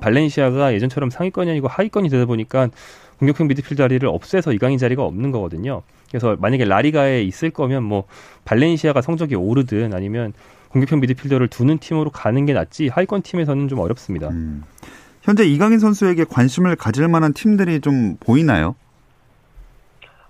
발렌시아가 0.02 0.74
예전처럼 0.74 1.12
상위권이 1.12 1.52
아니고 1.52 1.68
하위권이 1.68 2.10
되다 2.10 2.26
보니까 2.26 2.70
공격형 3.20 3.48
미드필더 3.48 3.84
자리를 3.84 4.08
없애서 4.08 4.54
이강인 4.54 4.80
자리가 4.80 5.04
없는 5.04 5.32
거거든요. 5.32 5.84
그래서 6.10 6.36
만약에 6.40 6.66
라리가에 6.66 7.22
있을 7.22 7.52
거면 7.52 7.84
뭐 7.84 8.06
발렌시아가 8.46 9.02
성적이 9.02 9.36
오르든 9.36 9.94
아니면 9.94 10.34
공격형 10.72 11.00
미드필더를 11.00 11.48
두는 11.48 11.80
팀으로 11.80 12.10
가는 12.10 12.46
게 12.46 12.54
낫지 12.54 12.88
하위권 12.88 13.22
팀에서는 13.24 13.68
좀 13.68 13.80
어렵습니다. 13.80 14.30
음. 14.30 14.64
현재 15.22 15.44
이강인 15.44 15.80
선수에게 15.80 16.24
관심을 16.24 16.76
가질 16.76 17.08
만한 17.08 17.34
팀들이 17.34 17.82
좀 17.82 18.18
보이나요? 18.20 18.76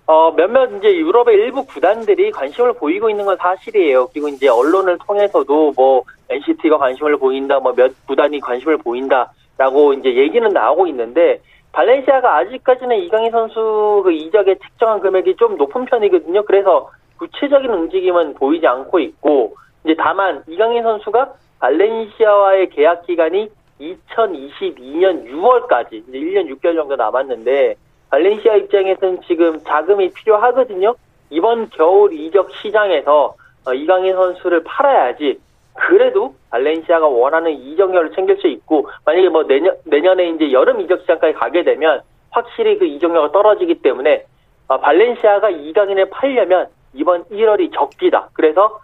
어, 0.06 0.32
몇몇 0.32 0.68
이제 0.78 0.88
유럽의 0.96 1.36
일부 1.36 1.64
구단들이 1.64 2.32
관심을 2.32 2.72
보이고 2.72 3.08
있는 3.08 3.24
건 3.24 3.36
사실이에요. 3.36 4.08
그리고 4.08 4.28
이제 4.28 4.48
언론을 4.48 4.98
통해서도 5.06 5.72
뭐 5.76 6.02
NCT가 6.28 6.78
관심을 6.78 7.16
보인다, 7.16 7.60
뭐 7.60 7.72
몇 7.72 7.92
구단이 8.06 8.40
관심을 8.40 8.78
보인다라고 8.78 9.92
이제 9.94 10.16
얘기는 10.16 10.48
나오고 10.48 10.88
있는데 10.88 11.40
발렌시아가 11.72 12.38
아직까지는 12.38 12.96
이강인 13.04 13.30
선수 13.30 14.00
그 14.02 14.10
이적의 14.10 14.58
책정한 14.60 14.98
금액이 14.98 15.36
좀 15.36 15.56
높은 15.56 15.84
편이거든요. 15.84 16.44
그래서 16.44 16.90
구체적인 17.18 17.70
움직임은 17.70 18.34
보이지 18.34 18.66
않고 18.66 18.98
있고 18.98 19.54
이제 19.84 19.94
다만 19.98 20.42
이강인 20.46 20.82
선수가 20.82 21.34
발렌시아와의 21.60 22.70
계약 22.70 23.06
기간이 23.06 23.50
2022년 23.80 25.26
6월까지 25.30 25.92
이제 25.92 26.12
1년 26.12 26.54
6개월 26.54 26.76
정도 26.76 26.96
남았는데 26.96 27.76
발렌시아 28.10 28.56
입장에서는 28.56 29.20
지금 29.26 29.60
자금이 29.64 30.12
필요하거든요. 30.12 30.94
이번 31.30 31.70
겨울 31.70 32.12
이적 32.12 32.50
시장에서 32.56 33.34
어, 33.66 33.72
이강인 33.72 34.14
선수를 34.14 34.64
팔아야지 34.64 35.38
그래도 35.74 36.34
발렌시아가 36.50 37.06
원하는 37.06 37.52
이적료를 37.52 38.12
챙길 38.12 38.38
수 38.38 38.48
있고 38.48 38.88
만약에 39.04 39.28
뭐 39.28 39.44
내년 39.44 39.76
내년에 39.84 40.30
이제 40.30 40.50
여름 40.52 40.80
이적 40.80 41.02
시장까지 41.02 41.34
가게 41.34 41.62
되면 41.62 42.02
확실히 42.30 42.78
그 42.78 42.84
이적료가 42.84 43.32
떨어지기 43.32 43.76
때문에 43.76 44.24
어, 44.68 44.78
발렌시아가 44.78 45.50
이강인을 45.50 46.10
팔려면 46.10 46.66
이번 46.94 47.24
1월이 47.24 47.72
적기다. 47.72 48.30
그래서 48.32 48.80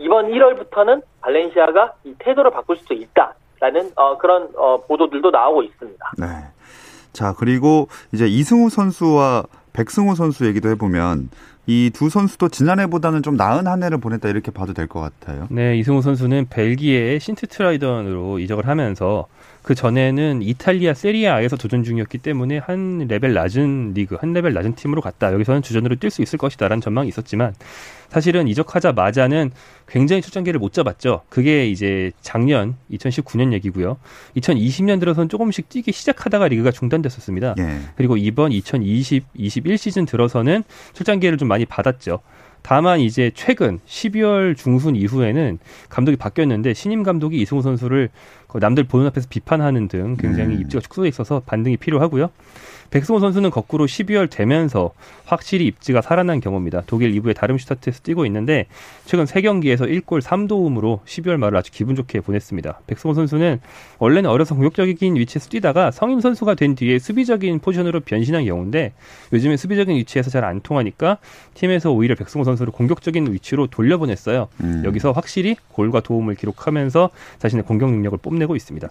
이번 0.00 0.28
1월부터는 0.30 1.02
발렌시아가 1.20 1.92
이 2.04 2.14
태도를 2.18 2.50
바꿀 2.50 2.76
수도 2.78 2.94
있다라는 2.94 3.92
어, 3.96 4.16
그런 4.18 4.48
어, 4.56 4.82
보도들도 4.86 5.30
나오고 5.30 5.62
있습니다. 5.62 6.12
네. 6.18 6.26
자, 7.12 7.34
그리고 7.38 7.88
이제 8.12 8.26
이승우 8.26 8.70
선수와 8.70 9.44
백승호 9.72 10.14
선수 10.14 10.46
얘기도 10.46 10.68
해보면 10.70 11.28
이 11.66 11.90
두 11.92 12.08
선수도 12.08 12.48
지난해보다는 12.48 13.22
좀 13.22 13.36
나은 13.36 13.66
한 13.68 13.82
해를 13.82 13.98
보냈다 13.98 14.28
이렇게 14.28 14.50
봐도 14.50 14.72
될 14.72 14.88
것 14.88 15.00
같아요. 15.00 15.46
네, 15.50 15.76
이승우 15.76 16.02
선수는 16.02 16.46
벨기에의 16.50 17.20
신트트라이던으로 17.20 18.38
이적을 18.40 18.66
하면서 18.66 19.26
그 19.62 19.74
전에는 19.74 20.42
이탈리아 20.42 20.94
세리아에서 20.94 21.56
도전 21.56 21.84
중이었기 21.84 22.18
때문에 22.18 22.58
한 22.58 23.06
레벨 23.08 23.34
낮은 23.34 23.92
리그, 23.94 24.16
한 24.16 24.32
레벨 24.32 24.52
낮은 24.52 24.74
팀으로 24.74 25.00
갔다. 25.00 25.32
여기서는 25.32 25.62
주전으로 25.62 25.96
뛸 25.96 26.10
수 26.10 26.22
있을 26.22 26.38
것이다라는 26.38 26.80
전망이 26.80 27.08
있었지만 27.08 27.54
사실은 28.08 28.48
이적하자마자는 28.48 29.50
굉장히 29.86 30.22
출장 30.22 30.38
기회를 30.38 30.58
못 30.58 30.72
잡았죠. 30.72 31.22
그게 31.28 31.68
이제 31.68 32.10
작년 32.20 32.76
2019년 32.90 33.52
얘기고요. 33.52 33.98
2020년 34.36 34.98
들어서는 34.98 35.28
조금씩 35.28 35.68
뛰기 35.68 35.92
시작하다가 35.92 36.48
리그가 36.48 36.70
중단됐었습니다. 36.70 37.54
예. 37.58 37.78
그리고 37.96 38.16
이번 38.16 38.52
2020, 38.52 39.24
21 39.34 39.78
시즌 39.78 40.06
들어서는 40.06 40.64
출장 40.92 41.20
기회를 41.20 41.38
좀 41.38 41.48
많이 41.48 41.64
받았죠. 41.66 42.20
다만 42.62 43.00
이제 43.00 43.30
최근 43.34 43.80
12월 43.86 44.56
중순 44.56 44.96
이후에는 44.96 45.58
감독이 45.88 46.16
바뀌었는데 46.16 46.74
신임 46.74 47.02
감독이 47.02 47.40
이승우 47.40 47.62
선수를 47.62 48.10
그 48.10 48.39
남들 48.58 48.84
보는 48.84 49.06
앞에서 49.08 49.26
비판하는 49.30 49.88
등 49.88 50.16
굉장히 50.18 50.56
음. 50.56 50.60
입지가 50.62 50.80
축소돼 50.80 51.08
있어서 51.08 51.42
반등이 51.46 51.76
필요하고요. 51.76 52.30
백승호 52.90 53.20
선수는 53.20 53.50
거꾸로 53.50 53.86
12월 53.86 54.28
되면서 54.28 54.90
확실히 55.24 55.66
입지가 55.66 56.02
살아난 56.02 56.40
경우입니다. 56.40 56.82
독일 56.86 57.12
2부의 57.12 57.36
다름 57.36 57.56
슈타트에서 57.56 58.00
뛰고 58.02 58.26
있는데 58.26 58.66
최근 59.04 59.26
3경기에서 59.26 59.82
1골 59.82 60.20
3도움으로 60.20 61.04
12월 61.04 61.36
말을 61.36 61.56
아주 61.56 61.70
기분 61.70 61.94
좋게 61.94 62.20
보냈습니다. 62.20 62.80
백승호 62.88 63.14
선수는 63.14 63.60
원래는 63.98 64.28
어려서 64.28 64.56
공격적인 64.56 65.14
위치에서 65.14 65.48
뛰다가 65.48 65.92
성인 65.92 66.20
선수가 66.20 66.54
된 66.54 66.74
뒤에 66.74 66.98
수비적인 66.98 67.60
포지션으로 67.60 68.00
변신한 68.00 68.44
경우인데 68.44 68.92
요즘에 69.32 69.56
수비적인 69.56 69.96
위치에서 69.96 70.30
잘 70.30 70.40
안 70.40 70.60
통하니까 70.62 71.18
팀에서 71.54 71.92
오히려 71.92 72.14
백승호 72.14 72.44
선수를 72.44 72.72
공격적인 72.72 73.30
위치로 73.32 73.66
돌려보냈어요. 73.66 74.48
음. 74.62 74.82
여기서 74.86 75.12
확실히 75.12 75.54
골과 75.68 76.00
도움을 76.00 76.34
기록하면서 76.34 77.10
자신의 77.38 77.64
공격 77.64 77.90
능력을 77.90 78.18
뽐내고 78.18 78.56
있습니다. 78.56 78.88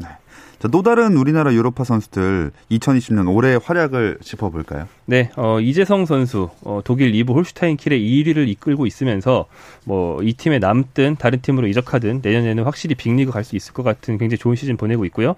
자, 0.60 0.68
또 0.68 0.84
다른 0.84 1.16
우리나라 1.16 1.54
유럽파 1.54 1.84
선수들 1.86 2.52
2020년 2.72 3.34
올해 3.34 3.58
활약을 3.62 4.18
짚어볼까요? 4.22 4.88
네, 5.06 5.32
어, 5.38 5.60
이재성 5.62 6.06
선수, 6.06 6.50
어, 6.64 6.82
독일 6.84 7.12
2부 7.12 7.32
홀슈타인 7.32 7.78
킬의 7.78 8.00
2위를 8.02 8.48
이끌고 8.50 8.86
있으면서 8.86 9.46
뭐 9.86 10.20
이 10.22 10.34
팀에 10.34 10.60
남든 10.60 11.16
다른 11.18 11.42
팀으로 11.42 11.68
이적하든 11.68 12.20
내년에는 12.24 12.64
확실히 12.64 12.96
빅리그 12.96 13.32
갈 13.32 13.44
수 13.44 13.56
있을 13.56 13.74
것 13.74 13.84
같은 13.84 14.18
굉장히 14.18 14.38
좋은 14.38 14.56
시즌 14.56 14.76
보내고 14.78 15.06
있고요. 15.06 15.36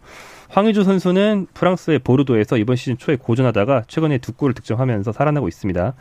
황의조 0.49 0.83
선수는 0.83 1.47
프랑스의 1.53 1.99
보르도에서 1.99 2.57
이번 2.57 2.75
시즌 2.75 2.97
초에 2.97 3.15
고전하다가 3.15 3.83
최근에 3.87 4.17
두 4.17 4.33
골을 4.33 4.53
득점하면서 4.53 5.13
살아나고 5.13 5.47
있습니다. 5.47 5.93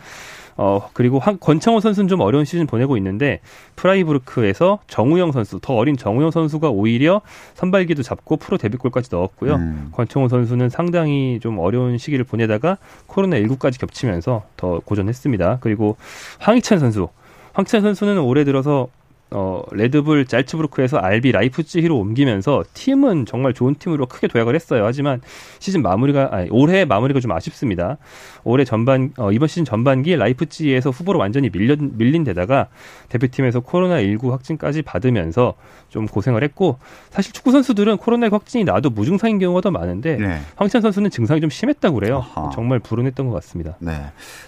어, 0.57 0.89
그리고 0.93 1.19
황, 1.19 1.39
권창훈 1.39 1.81
선수는 1.81 2.09
좀 2.09 2.21
어려운 2.21 2.45
시즌 2.45 2.67
보내고 2.67 2.97
있는데 2.97 3.41
프라이부르크에서 3.77 4.81
정우영 4.87 5.33
선수, 5.33 5.59
더 5.61 5.75
어린 5.75 5.97
정우영 5.97 6.31
선수가 6.31 6.71
오히려 6.71 7.21
선발 7.55 7.79
기회도 7.79 8.03
잡고 8.03 8.37
프로 8.37 8.59
데뷔골까지 8.59 9.09
넣었고요. 9.13 9.55
음. 9.55 9.89
권창훈 9.93 10.29
선수는 10.29 10.69
상당히 10.69 11.39
좀 11.41 11.59
어려운 11.59 11.99
시기를 11.99 12.25
보내다가 12.25 12.79
코로나 13.07 13.37
19까지 13.37 13.81
겹치면서 13.81 14.45
더 14.57 14.81
고전했습니다. 14.85 15.59
그리고 15.61 15.97
황희찬 16.39 16.79
선수. 16.79 17.09
황희찬 17.53 17.83
선수는 17.83 18.19
올해 18.19 18.45
들어서 18.45 18.89
어, 19.33 19.63
레드불 19.71 20.27
짤츠부르크에서 20.27 20.99
RB 20.99 21.31
라이프치히로 21.33 21.97
옮기면서 21.97 22.65
팀은 22.75 23.27
정말 23.27 23.55
좋은 23.55 23.77
팀으로 23.77 24.07
크게 24.07 24.27
도약을 24.27 24.55
했어요. 24.55 24.85
하지만 24.85 25.21
시즌 25.61 25.83
마무리가 25.83 26.29
아니, 26.33 26.49
올해 26.51 26.85
마무리가 26.85 27.21
좀 27.21 27.31
아쉽습니다. 27.33 27.99
올해 28.43 28.65
전반 28.65 29.13
어, 29.19 29.31
이번 29.31 29.47
시즌 29.47 29.65
전반기 29.65 30.17
라이프치히에서 30.17 30.91
후보로 30.91 31.19
완전히 31.19 31.49
밀려, 31.51 31.77
밀린 31.79 32.25
데다가 32.25 32.69
대표팀에서 33.09 33.61
코로나 33.61 34.03
19 34.03 34.33
확진까지 34.33 34.83
받으면서 34.83 35.55
좀 35.89 36.07
고생을 36.07 36.43
했고 36.43 36.79
사실 37.11 37.33
축구 37.33 37.53
선수들은 37.53 37.99
코로나 37.99 38.27
19 38.27 38.35
확진이 38.35 38.65
나도 38.65 38.91
무증상인 38.91 39.39
경우가 39.39 39.61
더 39.61 39.71
많은데 39.71 40.17
네. 40.17 40.41
황희찬 40.57 40.83
선수는 40.83 41.11
증상이 41.11 41.41
좀 41.41 41.51
심했다고 41.51 41.95
그래요. 41.95 42.25
아하. 42.35 42.51
정말 42.53 42.81
불운했던 42.81 43.29
것 43.29 43.35
같습니다. 43.35 43.77
네. 43.79 43.93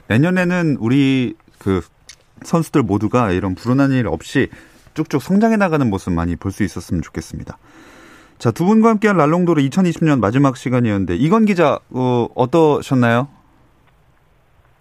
내년에는 0.09 0.79
우리 0.81 1.35
그 1.59 1.83
선수들 2.45 2.83
모두가 2.83 3.31
이런 3.31 3.55
불운한 3.55 3.92
일 3.92 4.09
없이 4.09 4.49
쭉쭉 4.94 5.22
성장해 5.22 5.57
나가는 5.57 5.88
모습 5.88 6.12
많이 6.12 6.37
볼 6.37 6.52
수 6.52 6.62
있었으면 6.64 7.02
좋겠습니다. 7.02 7.57
자, 8.38 8.50
두 8.50 8.64
분과 8.66 8.88
함께한 8.90 9.16
랄롱도르 9.16 9.62
2020년 9.62 10.20
마지막 10.20 10.57
시간이었는데 10.57 11.14
이건 11.16 11.44
기자 11.44 11.78
어, 11.94 12.26
어떠셨나요? 12.35 13.28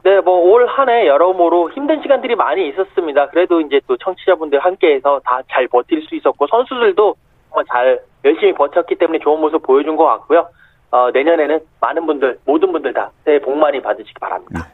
네, 0.03 0.19
뭐 0.21 0.41
올 0.51 0.67
한 0.67 0.89
해 0.89 1.05
여러모로 1.07 1.71
힘든 1.71 2.01
시간들이 2.01 2.35
많이 2.35 2.67
있었습니다. 2.69 3.29
그래도 3.29 3.61
이제 3.61 3.79
또 3.87 3.97
청취자분들 3.97 4.59
함께해서 4.59 5.21
다 5.23 5.41
잘 5.51 5.67
버틸 5.67 6.01
수 6.07 6.15
있었고 6.15 6.47
선수들도 6.47 7.15
정말 7.49 7.65
잘 7.69 7.99
열심히 8.25 8.53
버텼기 8.53 8.95
때문에 8.95 9.19
좋은 9.19 9.39
모습 9.39 9.61
보여준 9.61 9.95
것 9.95 10.05
같고요. 10.05 10.47
어, 10.91 11.09
내년에는 11.11 11.59
많은 11.79 12.05
분들, 12.05 12.39
모든 12.45 12.71
분들 12.71 12.93
다 12.93 13.11
새해 13.23 13.39
복 13.39 13.55
많이 13.57 13.81
받으시기 13.81 14.15
바랍니다. 14.19 14.67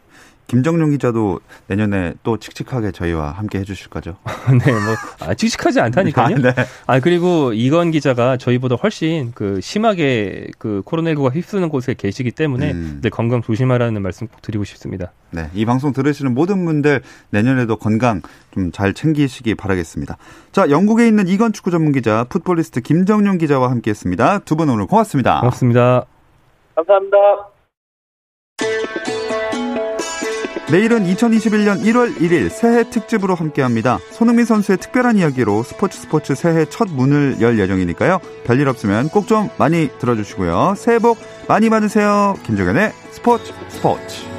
김정용 0.48 0.92
기자도 0.92 1.40
내년에 1.68 2.14
또 2.24 2.38
칙칙하게 2.38 2.92
저희와 2.92 3.32
함께 3.32 3.60
해주실 3.60 3.90
거죠? 3.90 4.16
네, 4.66 4.72
뭐 4.72 4.96
아, 5.28 5.34
칙칙하지 5.34 5.82
않다니까요. 5.82 6.36
아, 6.36 6.40
네. 6.40 6.54
아 6.86 7.00
그리고 7.02 7.52
이건 7.54 7.92
기자가 7.92 8.38
저희보다 8.38 8.76
훨씬 8.76 9.34
그 9.36 9.60
심하게 9.62 10.48
그 10.58 10.82
코로나19가 10.86 11.34
휩쓰는 11.36 11.68
곳에 11.70 11.94
계시기 11.94 12.32
때문에 12.32 12.72
음. 12.72 13.00
늘 13.02 13.12
건강 13.12 13.42
조심하라는 13.42 14.02
말씀 14.02 14.28
꼭 14.28 14.42
드리고 14.42 14.64
싶습니다. 14.64 15.12
네, 15.32 15.50
이 15.54 15.66
방송 15.66 15.92
들으시는 15.92 16.34
모든 16.34 16.64
분들 16.66 17.02
내년에도 17.30 17.76
건강 17.76 18.22
좀 18.54 18.72
잘 18.72 18.94
챙기시기 18.94 19.56
바라겠습니다. 19.56 20.18
자, 20.52 20.70
영국에 20.70 21.08
있는 21.08 21.28
이건 21.28 21.54
축구 21.54 21.72
전문 21.72 21.92
기자 21.92 22.26
풋볼리스트 22.26 22.82
김정용 22.82 23.38
기자와 23.38 23.70
함께했습니다. 23.72 24.40
두 24.40 24.56
분 24.56 24.70
오늘 24.70 24.86
고맙습니다. 24.88 25.40
고맙습니다. 25.42 26.06
감사합니다. 26.76 27.18
내일은 30.70 31.06
2021년 31.06 31.82
1월 31.82 32.18
1일 32.18 32.50
새해 32.50 32.90
특집으로 32.90 33.36
함께합니다. 33.36 34.00
손흥민 34.12 34.44
선수의 34.44 34.78
특별한 34.80 35.18
이야기로 35.18 35.64
스포츠 35.64 35.98
스포츠 35.98 36.36
새해 36.36 36.66
첫 36.66 36.90
문을 36.90 37.38
열 37.40 37.58
예정이니까요. 37.58 38.20
별일 38.46 38.68
없으면 38.68 39.08
꼭 39.10 39.28
좀 39.28 39.50
많이 39.58 39.90
들어주시고요. 40.00 40.76
새해 40.78 41.00
복 41.00 41.18
많이 41.48 41.70
받으세요. 41.70 42.36
김종현의 42.46 42.92
스포츠 43.12 43.54
스포츠. 43.70 44.37